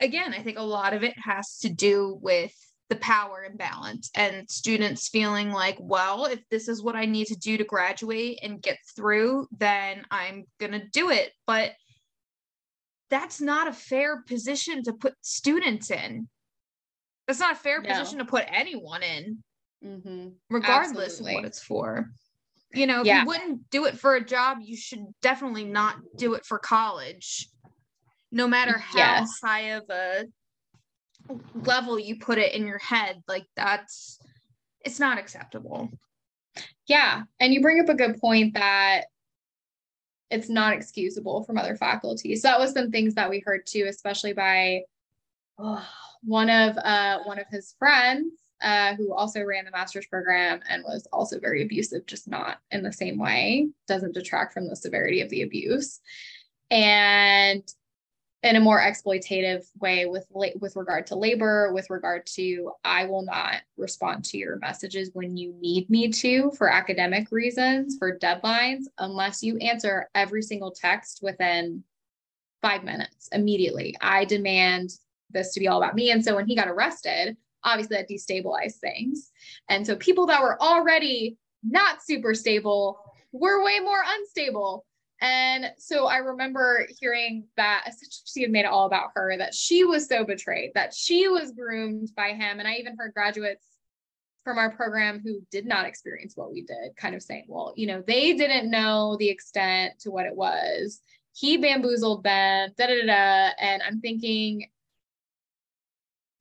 [0.00, 2.52] again i think a lot of it has to do with
[2.88, 7.36] the power imbalance and students feeling like, well, if this is what I need to
[7.36, 11.32] do to graduate and get through, then I'm going to do it.
[11.46, 11.72] But
[13.10, 16.28] that's not a fair position to put students in.
[17.26, 17.88] That's not a fair no.
[17.88, 19.42] position to put anyone in,
[19.84, 20.28] mm-hmm.
[20.48, 21.32] regardless Absolutely.
[21.32, 22.10] of what it's for.
[22.72, 23.22] You know, if yeah.
[23.22, 27.48] you wouldn't do it for a job, you should definitely not do it for college,
[28.36, 29.40] no matter how yes.
[29.42, 30.26] high of a
[31.54, 34.20] level you put it in your head like that's
[34.84, 35.88] it's not acceptable.
[36.86, 39.06] Yeah and you bring up a good point that
[40.30, 42.36] it's not excusable from other faculty.
[42.36, 44.82] So that was some things that we heard too especially by
[45.58, 45.84] oh,
[46.22, 50.84] one of uh, one of his friends uh, who also ran the master's program and
[50.84, 55.22] was also very abusive just not in the same way doesn't detract from the severity
[55.22, 56.00] of the abuse.
[56.70, 57.62] And
[58.46, 63.22] in a more exploitative way with with regard to labor with regard to i will
[63.22, 68.84] not respond to your messages when you need me to for academic reasons for deadlines
[68.98, 71.82] unless you answer every single text within
[72.62, 73.94] five minutes immediately.
[74.00, 74.90] I demand
[75.30, 76.10] this to be all about me.
[76.10, 79.32] And so when he got arrested obviously that destabilized things.
[79.68, 83.00] And so people that were already not super stable
[83.32, 84.84] were way more unstable
[85.20, 87.90] and so I remember hearing that
[88.26, 91.52] she had made it all about her, that she was so betrayed, that she was
[91.52, 92.58] groomed by him.
[92.58, 93.64] And I even heard graduates
[94.44, 97.86] from our program who did not experience what we did kind of saying, well, you
[97.86, 101.00] know, they didn't know the extent to what it was.
[101.32, 103.50] He bamboozled them, da da da.
[103.58, 104.68] And I'm thinking,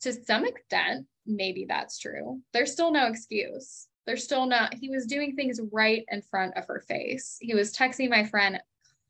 [0.02, 2.42] to some extent, maybe that's true.
[2.54, 3.88] There's still no excuse.
[4.06, 7.38] They're still not, he was doing things right in front of her face.
[7.42, 8.62] He was texting my friend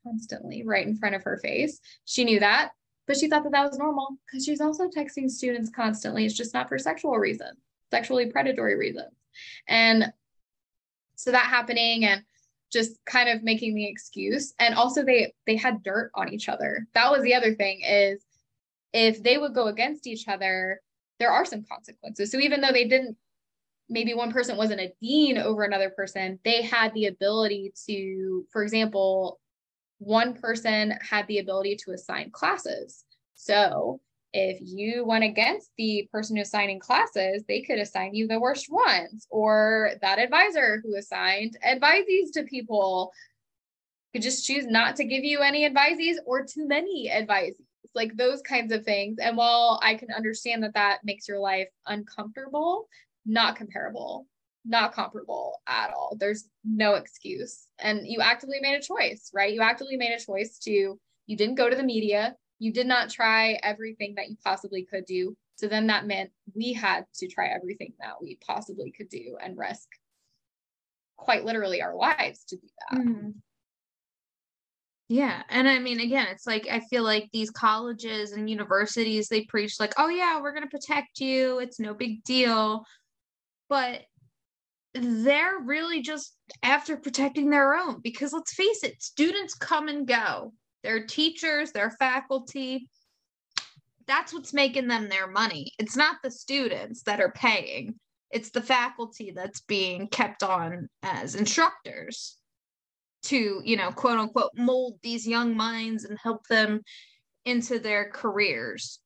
[0.02, 1.80] constantly right in front of her face.
[2.04, 2.70] She knew that,
[3.06, 6.24] but she thought that that was normal because she's also texting students constantly.
[6.24, 7.58] It's just not for sexual reasons,
[7.90, 9.12] sexually predatory reasons.
[9.68, 10.12] And
[11.16, 12.22] so that happening and
[12.72, 16.86] just kind of making the excuse and also they they had dirt on each other
[16.94, 18.20] that was the other thing is
[18.92, 20.80] if they would go against each other
[21.18, 23.16] there are some consequences so even though they didn't
[23.88, 28.62] maybe one person wasn't a dean over another person, they had the ability to, for
[28.62, 29.40] example,
[29.98, 33.04] one person had the ability to assign classes.
[33.34, 34.00] So
[34.32, 39.26] if you went against the person assigning classes, they could assign you the worst ones,
[39.30, 43.12] or that advisor who assigned advisees to people
[44.12, 47.54] could just choose not to give you any advisees or too many advisees,
[47.94, 49.18] like those kinds of things.
[49.18, 52.88] And while I can understand that that makes your life uncomfortable,
[53.26, 54.26] not comparable,
[54.64, 56.16] not comparable at all.
[56.18, 57.66] There's no excuse.
[57.78, 59.52] And you actively made a choice, right?
[59.52, 63.10] You actively made a choice to, you didn't go to the media, you did not
[63.10, 65.36] try everything that you possibly could do.
[65.56, 69.58] So then that meant we had to try everything that we possibly could do and
[69.58, 69.88] risk
[71.16, 73.00] quite literally our lives to do that.
[73.00, 73.30] Mm-hmm.
[75.08, 75.42] Yeah.
[75.48, 79.78] And I mean, again, it's like I feel like these colleges and universities, they preach,
[79.78, 81.60] like, oh, yeah, we're going to protect you.
[81.60, 82.84] It's no big deal.
[83.68, 84.02] But
[84.94, 90.52] they're really just after protecting their own because let's face it, students come and go
[90.82, 92.88] their teachers, their faculty.
[94.06, 95.72] That's what's making them their money.
[95.78, 97.96] It's not the students that are paying,
[98.30, 102.36] it's the faculty that's being kept on as instructors
[103.24, 106.82] to, you know, quote unquote, mold these young minds and help them
[107.44, 109.00] into their careers.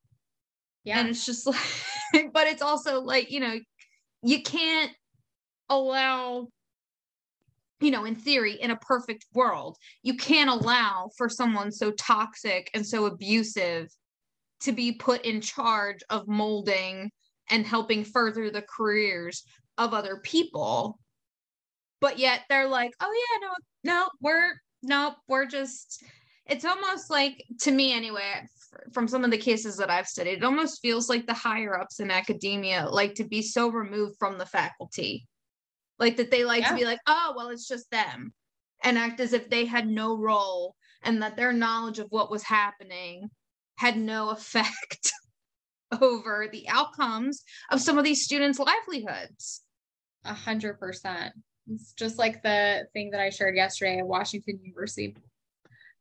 [0.85, 1.01] Yeah.
[1.01, 1.47] And it's just
[2.15, 3.59] like, but it's also like, you know,
[4.23, 4.93] you can't
[5.69, 6.49] allow
[7.81, 12.71] you know, in theory, in a perfect world, you can't allow for someone so toxic
[12.75, 13.89] and so abusive
[14.61, 17.11] to be put in charge of molding
[17.51, 19.45] and helping further the careers
[19.79, 20.99] of other people.
[22.01, 24.53] But yet they're like, oh, yeah, no, no, we're,
[24.83, 26.03] no, we're just,
[26.47, 28.47] it's almost like, to me anyway,
[28.93, 32.01] from some of the cases that I've studied, it almost feels like the higher ups
[32.01, 35.27] in academia like to be so removed from the faculty.
[35.99, 36.71] Like that they like yeah.
[36.71, 38.33] to be like oh well it's just them
[38.83, 42.43] and act as if they had no role and that their knowledge of what was
[42.43, 43.29] happening
[43.77, 45.13] had no effect
[46.01, 49.63] over the outcomes of some of these students livelihoods.
[50.25, 51.35] A hundred percent.
[51.71, 55.17] It's just like the thing that i shared yesterday at washington university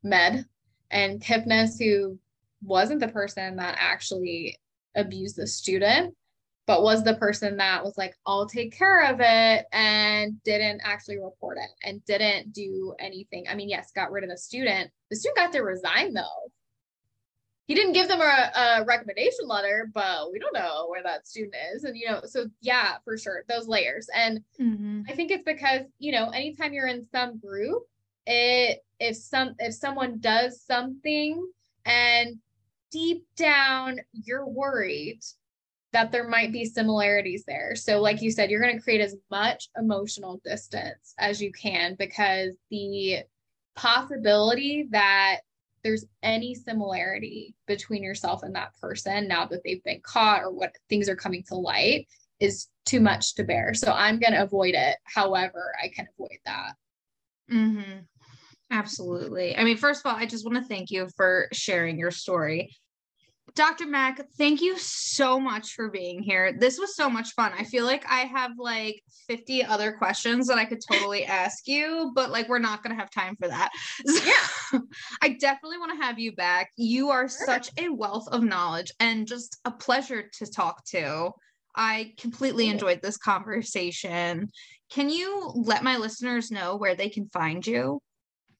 [0.02, 0.44] med
[0.90, 2.18] and Kipnis, who
[2.62, 4.58] wasn't the person that actually
[4.94, 6.14] abused the student
[6.70, 11.18] but was the person that was like, I'll take care of it and didn't actually
[11.18, 13.46] report it and didn't do anything.
[13.50, 14.88] I mean, yes, got rid of the student.
[15.10, 16.52] The student got to resign though.
[17.66, 21.56] He didn't give them a, a recommendation letter, but we don't know where that student
[21.74, 21.82] is.
[21.82, 24.08] And, you know, so yeah, for sure, those layers.
[24.14, 25.02] And mm-hmm.
[25.08, 27.82] I think it's because, you know, anytime you're in some group,
[28.26, 31.44] it, if some, if someone does something
[31.84, 32.38] and
[32.90, 35.20] deep down you're worried
[35.92, 37.74] that there might be similarities there.
[37.74, 41.96] So, like you said, you're going to create as much emotional distance as you can
[41.98, 43.20] because the
[43.74, 45.38] possibility that
[45.82, 50.76] there's any similarity between yourself and that person now that they've been caught or what
[50.88, 52.06] things are coming to light
[52.38, 53.74] is too much to bear.
[53.74, 56.74] So, I'm going to avoid it however I can avoid that.
[57.50, 57.98] Mm-hmm.
[58.70, 59.56] Absolutely.
[59.56, 62.70] I mean, first of all, I just want to thank you for sharing your story.
[63.54, 63.86] Dr.
[63.86, 66.52] Mack, thank you so much for being here.
[66.56, 67.52] This was so much fun.
[67.58, 72.12] I feel like I have like 50 other questions that I could totally ask you,
[72.14, 73.70] but like we're not going to have time for that.
[74.06, 74.80] So yeah.
[75.22, 76.70] I definitely want to have you back.
[76.76, 77.46] You are sure.
[77.46, 81.32] such a wealth of knowledge and just a pleasure to talk to.
[81.74, 84.50] I completely enjoyed this conversation.
[84.92, 88.00] Can you let my listeners know where they can find you?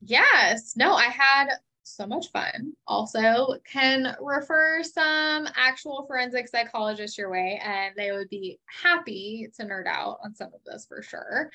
[0.01, 0.77] Yes.
[0.77, 1.49] No, I had
[1.83, 2.73] so much fun.
[2.87, 9.65] Also, can refer some actual forensic psychologists your way, and they would be happy to
[9.65, 11.51] nerd out on some of this for sure.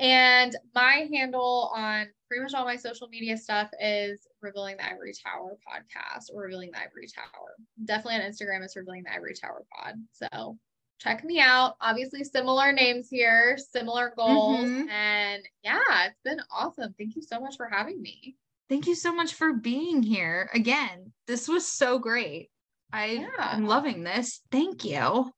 [0.00, 5.12] And my handle on pretty much all my social media stuff is Revealing the Ivory
[5.12, 7.54] Tower podcast or Revealing the Ivory Tower.
[7.84, 9.94] Definitely on Instagram, it's Revealing the Ivory Tower pod.
[10.12, 10.58] So
[11.02, 11.76] check me out.
[11.80, 14.60] Obviously, similar names here, similar goals.
[14.60, 14.88] Mm-hmm.
[14.88, 16.94] And yeah, it's been awesome.
[16.98, 18.36] Thank you so much for having me.
[18.68, 21.12] Thank you so much for being here again.
[21.26, 22.50] This was so great.
[22.92, 23.54] I yeah.
[23.54, 24.40] am loving this.
[24.50, 25.32] Thank you.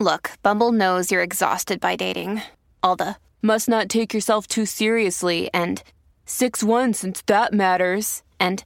[0.00, 2.42] Look, Bumble knows you're exhausted by dating.
[2.82, 5.82] All the must not take yourself too seriously and
[6.24, 8.22] 6 1 since that matters.
[8.40, 8.64] And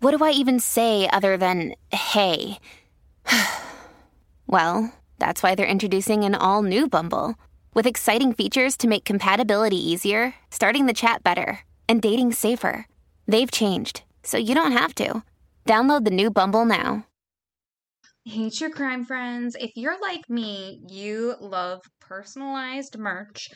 [0.00, 2.58] what do I even say other than hey?
[4.46, 7.36] well, that's why they're introducing an all new Bumble
[7.74, 12.86] with exciting features to make compatibility easier, starting the chat better, and dating safer.
[13.26, 15.22] They've changed, so you don't have to.
[15.66, 17.06] Download the new Bumble now.
[18.24, 19.56] Hey, true crime friends.
[19.58, 23.50] If you're like me, you love personalized merch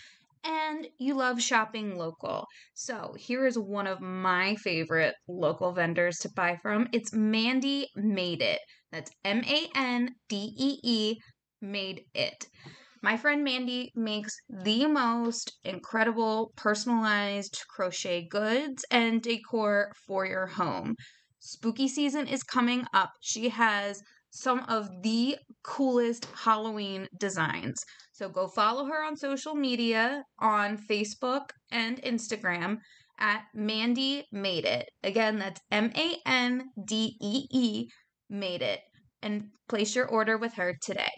[0.46, 2.46] and you love shopping local.
[2.74, 6.88] So, here is one of my favorite local vendors to buy from.
[6.92, 8.60] It's Mandee Made It.
[8.92, 11.16] That's M A N D E E,
[11.60, 12.46] Made It.
[13.02, 20.96] My friend Mandy makes the most incredible personalized crochet goods and decor for your home.
[21.38, 23.10] Spooky season is coming up.
[23.20, 24.02] She has
[24.36, 27.82] some of the coolest Halloween designs.
[28.12, 32.78] So go follow her on social media on Facebook and Instagram
[33.18, 34.90] at Mandee Made It.
[35.02, 37.88] Again, that's M A N D E E
[38.28, 38.80] Made It.
[39.22, 41.12] And place your order with her today.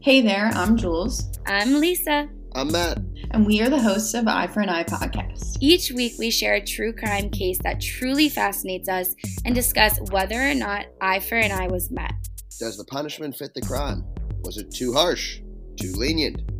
[0.00, 1.28] Hey there, I'm Jules.
[1.46, 2.28] I'm Lisa.
[2.56, 2.96] I'm Matt.
[3.32, 5.58] And we are the hosts of Eye for an Eye podcast.
[5.60, 10.40] Each week, we share a true crime case that truly fascinates us and discuss whether
[10.40, 12.14] or not eye for an eye was met.
[12.58, 14.06] Does the punishment fit the crime?
[14.42, 15.42] Was it too harsh?
[15.78, 16.50] Too lenient?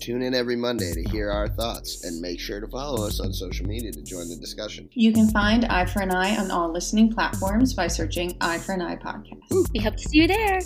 [0.00, 3.34] Tune in every Monday to hear our thoughts and make sure to follow us on
[3.34, 4.88] social media to join the discussion.
[4.94, 8.72] You can find Eye for an Eye on all listening platforms by searching Eye for
[8.72, 9.68] an Eye podcast.
[9.74, 10.60] We hope to see you there.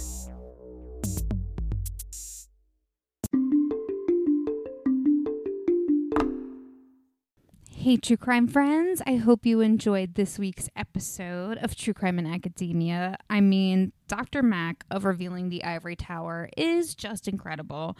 [7.90, 9.02] Hey, true crime friends.
[9.04, 13.16] I hope you enjoyed this week's episode of True Crime in Academia.
[13.28, 14.44] I mean, Dr.
[14.44, 17.98] Mack of Revealing the Ivory Tower is just incredible.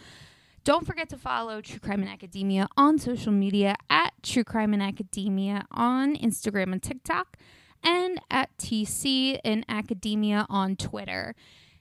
[0.63, 4.81] Don't forget to follow True Crime in Academia on social media at True Crime in
[4.81, 7.37] Academia on Instagram and TikTok,
[7.83, 11.35] and at TC in Academia on Twitter.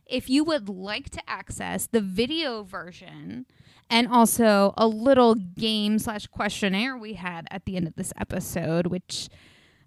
[0.07, 3.45] If you would like to access the video version,
[3.90, 8.88] and also a little game slash questionnaire we had at the end of this episode,
[8.88, 9.30] which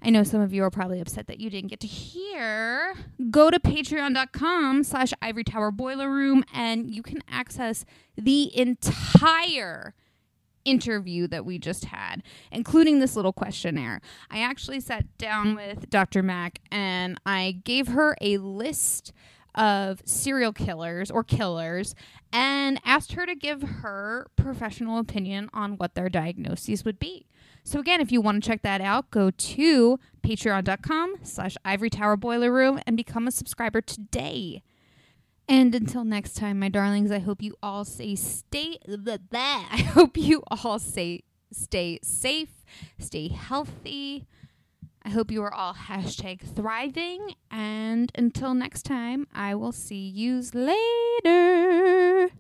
[0.03, 2.95] I know some of you are probably upset that you didn't get to hear.
[3.31, 7.85] Go to patreon.com slash ivory tower boiler room and you can access
[8.17, 9.95] the entire
[10.65, 14.01] interview that we just had, including this little questionnaire.
[14.31, 16.23] I actually sat down with Dr.
[16.23, 19.13] Mack and I gave her a list
[19.55, 21.95] of serial killers or killers
[22.33, 27.27] and asked her to give her professional opinion on what their diagnoses would be.
[27.65, 32.17] So again, if you want to check that out, go to patreon.com slash ivory tower
[32.17, 34.63] boiler room and become a subscriber today.
[35.49, 40.17] And until next time, my darlings, I hope you all say stay stay I hope
[40.17, 41.23] you all say
[41.53, 42.65] stay safe,
[42.99, 44.27] stay healthy.
[45.05, 47.35] I hope you are all hashtag thriving.
[47.51, 52.31] And until next time, I will see yous later.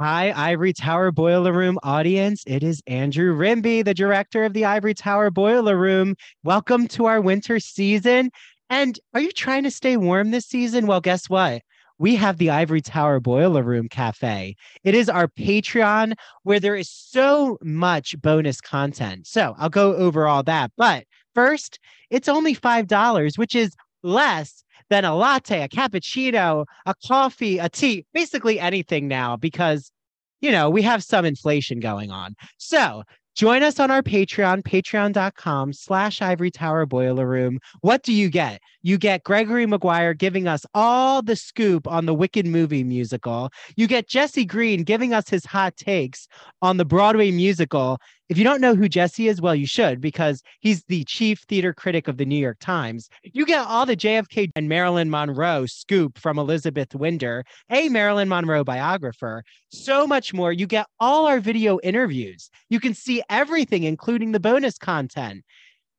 [0.00, 2.42] Hi, Ivory Tower Boiler Room audience.
[2.46, 6.14] It is Andrew Rimby, the director of the Ivory Tower Boiler Room.
[6.44, 8.30] Welcome to our winter season.
[8.70, 10.86] And are you trying to stay warm this season?
[10.86, 11.60] Well, guess what?
[11.98, 14.56] We have the Ivory Tower Boiler Room Cafe.
[14.82, 19.26] It is our Patreon where there is so much bonus content.
[19.26, 20.72] So I'll go over all that.
[20.76, 21.04] But
[21.36, 21.78] first,
[22.08, 28.06] it's only $5, which is less than a latte, a cappuccino, a coffee, a tea,
[28.14, 29.92] basically anything now because,
[30.40, 32.34] you know, we have some inflation going on.
[32.56, 33.02] So
[33.34, 37.58] join us on our Patreon, patreon.com slash ivory tower boiler room.
[37.80, 38.60] What do you get?
[38.82, 43.50] You get Gregory Maguire giving us all the scoop on the Wicked movie musical.
[43.76, 46.28] You get Jesse Green giving us his hot takes
[46.62, 47.98] on the Broadway musical.
[48.28, 51.72] If you don't know who Jesse is, well, you should because he's the chief theater
[51.72, 53.08] critic of the New York Times.
[53.22, 58.64] You get all the JFK and Marilyn Monroe scoop from Elizabeth Winder, a Marilyn Monroe
[58.64, 59.44] biographer.
[59.68, 60.52] So much more.
[60.52, 62.50] You get all our video interviews.
[62.68, 65.44] You can see everything, including the bonus content.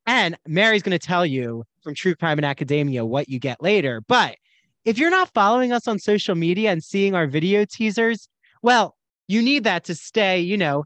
[0.06, 4.02] And Mary's going to tell you from True Crime and Academia what you get later.
[4.06, 4.36] But
[4.84, 8.28] if you're not following us on social media and seeing our video teasers,
[8.62, 8.98] well,
[9.30, 10.84] you need that to stay, you know,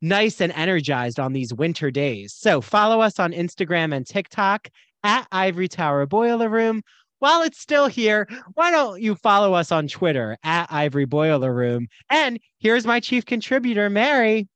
[0.00, 2.34] nice and energized on these winter days.
[2.34, 4.68] So follow us on Instagram and TikTok
[5.02, 6.82] at Ivory Tower Boiler Room.
[7.18, 11.88] While it's still here, why don't you follow us on Twitter at Ivory Boiler Room?
[12.08, 14.48] And here's my chief contributor, Mary.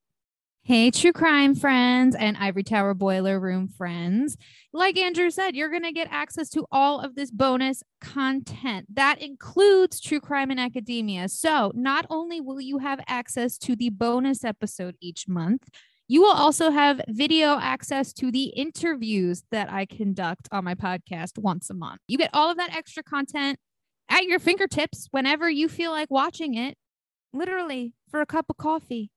[0.67, 4.35] Hey, true crime friends and Ivory Tower Boiler Room friends.
[4.73, 8.87] Like Andrew said, you're going to get access to all of this bonus content.
[8.95, 11.29] That includes True Crime in Academia.
[11.29, 15.69] So, not only will you have access to the bonus episode each month,
[16.09, 21.37] you will also have video access to the interviews that I conduct on my podcast
[21.37, 22.01] once a month.
[22.09, 23.59] You get all of that extra content
[24.09, 26.79] at your fingertips whenever you feel like watching it,
[27.35, 29.11] literally for a cup of coffee.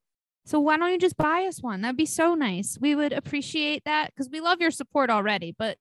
[0.48, 1.82] So why don't you just buy us one?
[1.82, 2.78] That'd be so nice.
[2.80, 5.78] We would appreciate that because we love your support already, but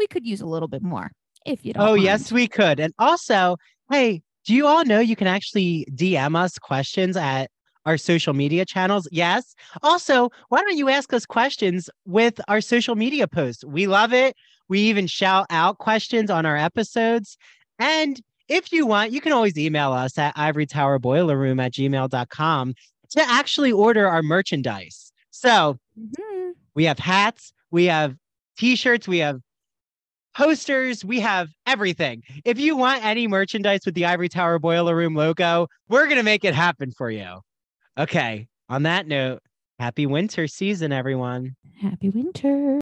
[0.00, 1.12] we could use a little bit more
[1.46, 1.84] if you don't.
[1.84, 2.02] Oh, mind.
[2.02, 2.80] yes, we could.
[2.80, 3.56] And also,
[3.92, 7.52] hey, do you all know you can actually DM us questions at
[7.86, 9.06] our social media channels?
[9.12, 9.54] Yes.
[9.80, 13.64] Also, why don't you ask us questions with our social media posts?
[13.64, 14.34] We love it.
[14.68, 17.38] We even shout out questions on our episodes.
[17.78, 22.74] And if you want, you can always email us at ivorytowerboilerroom at gmail.com
[23.14, 25.12] to actually order our merchandise.
[25.30, 26.52] So Mhm.
[26.74, 28.16] we have hats, we have
[28.56, 29.40] t-shirts, we have
[30.36, 32.22] posters, we have everything.
[32.44, 36.24] If you want any merchandise with the Ivory Tower Boiler Room logo, we're going to
[36.24, 37.40] make it happen for you.
[37.98, 38.48] Okay.
[38.68, 39.40] On that note,
[39.78, 41.54] happy winter season, everyone.
[41.80, 42.72] Happy winter.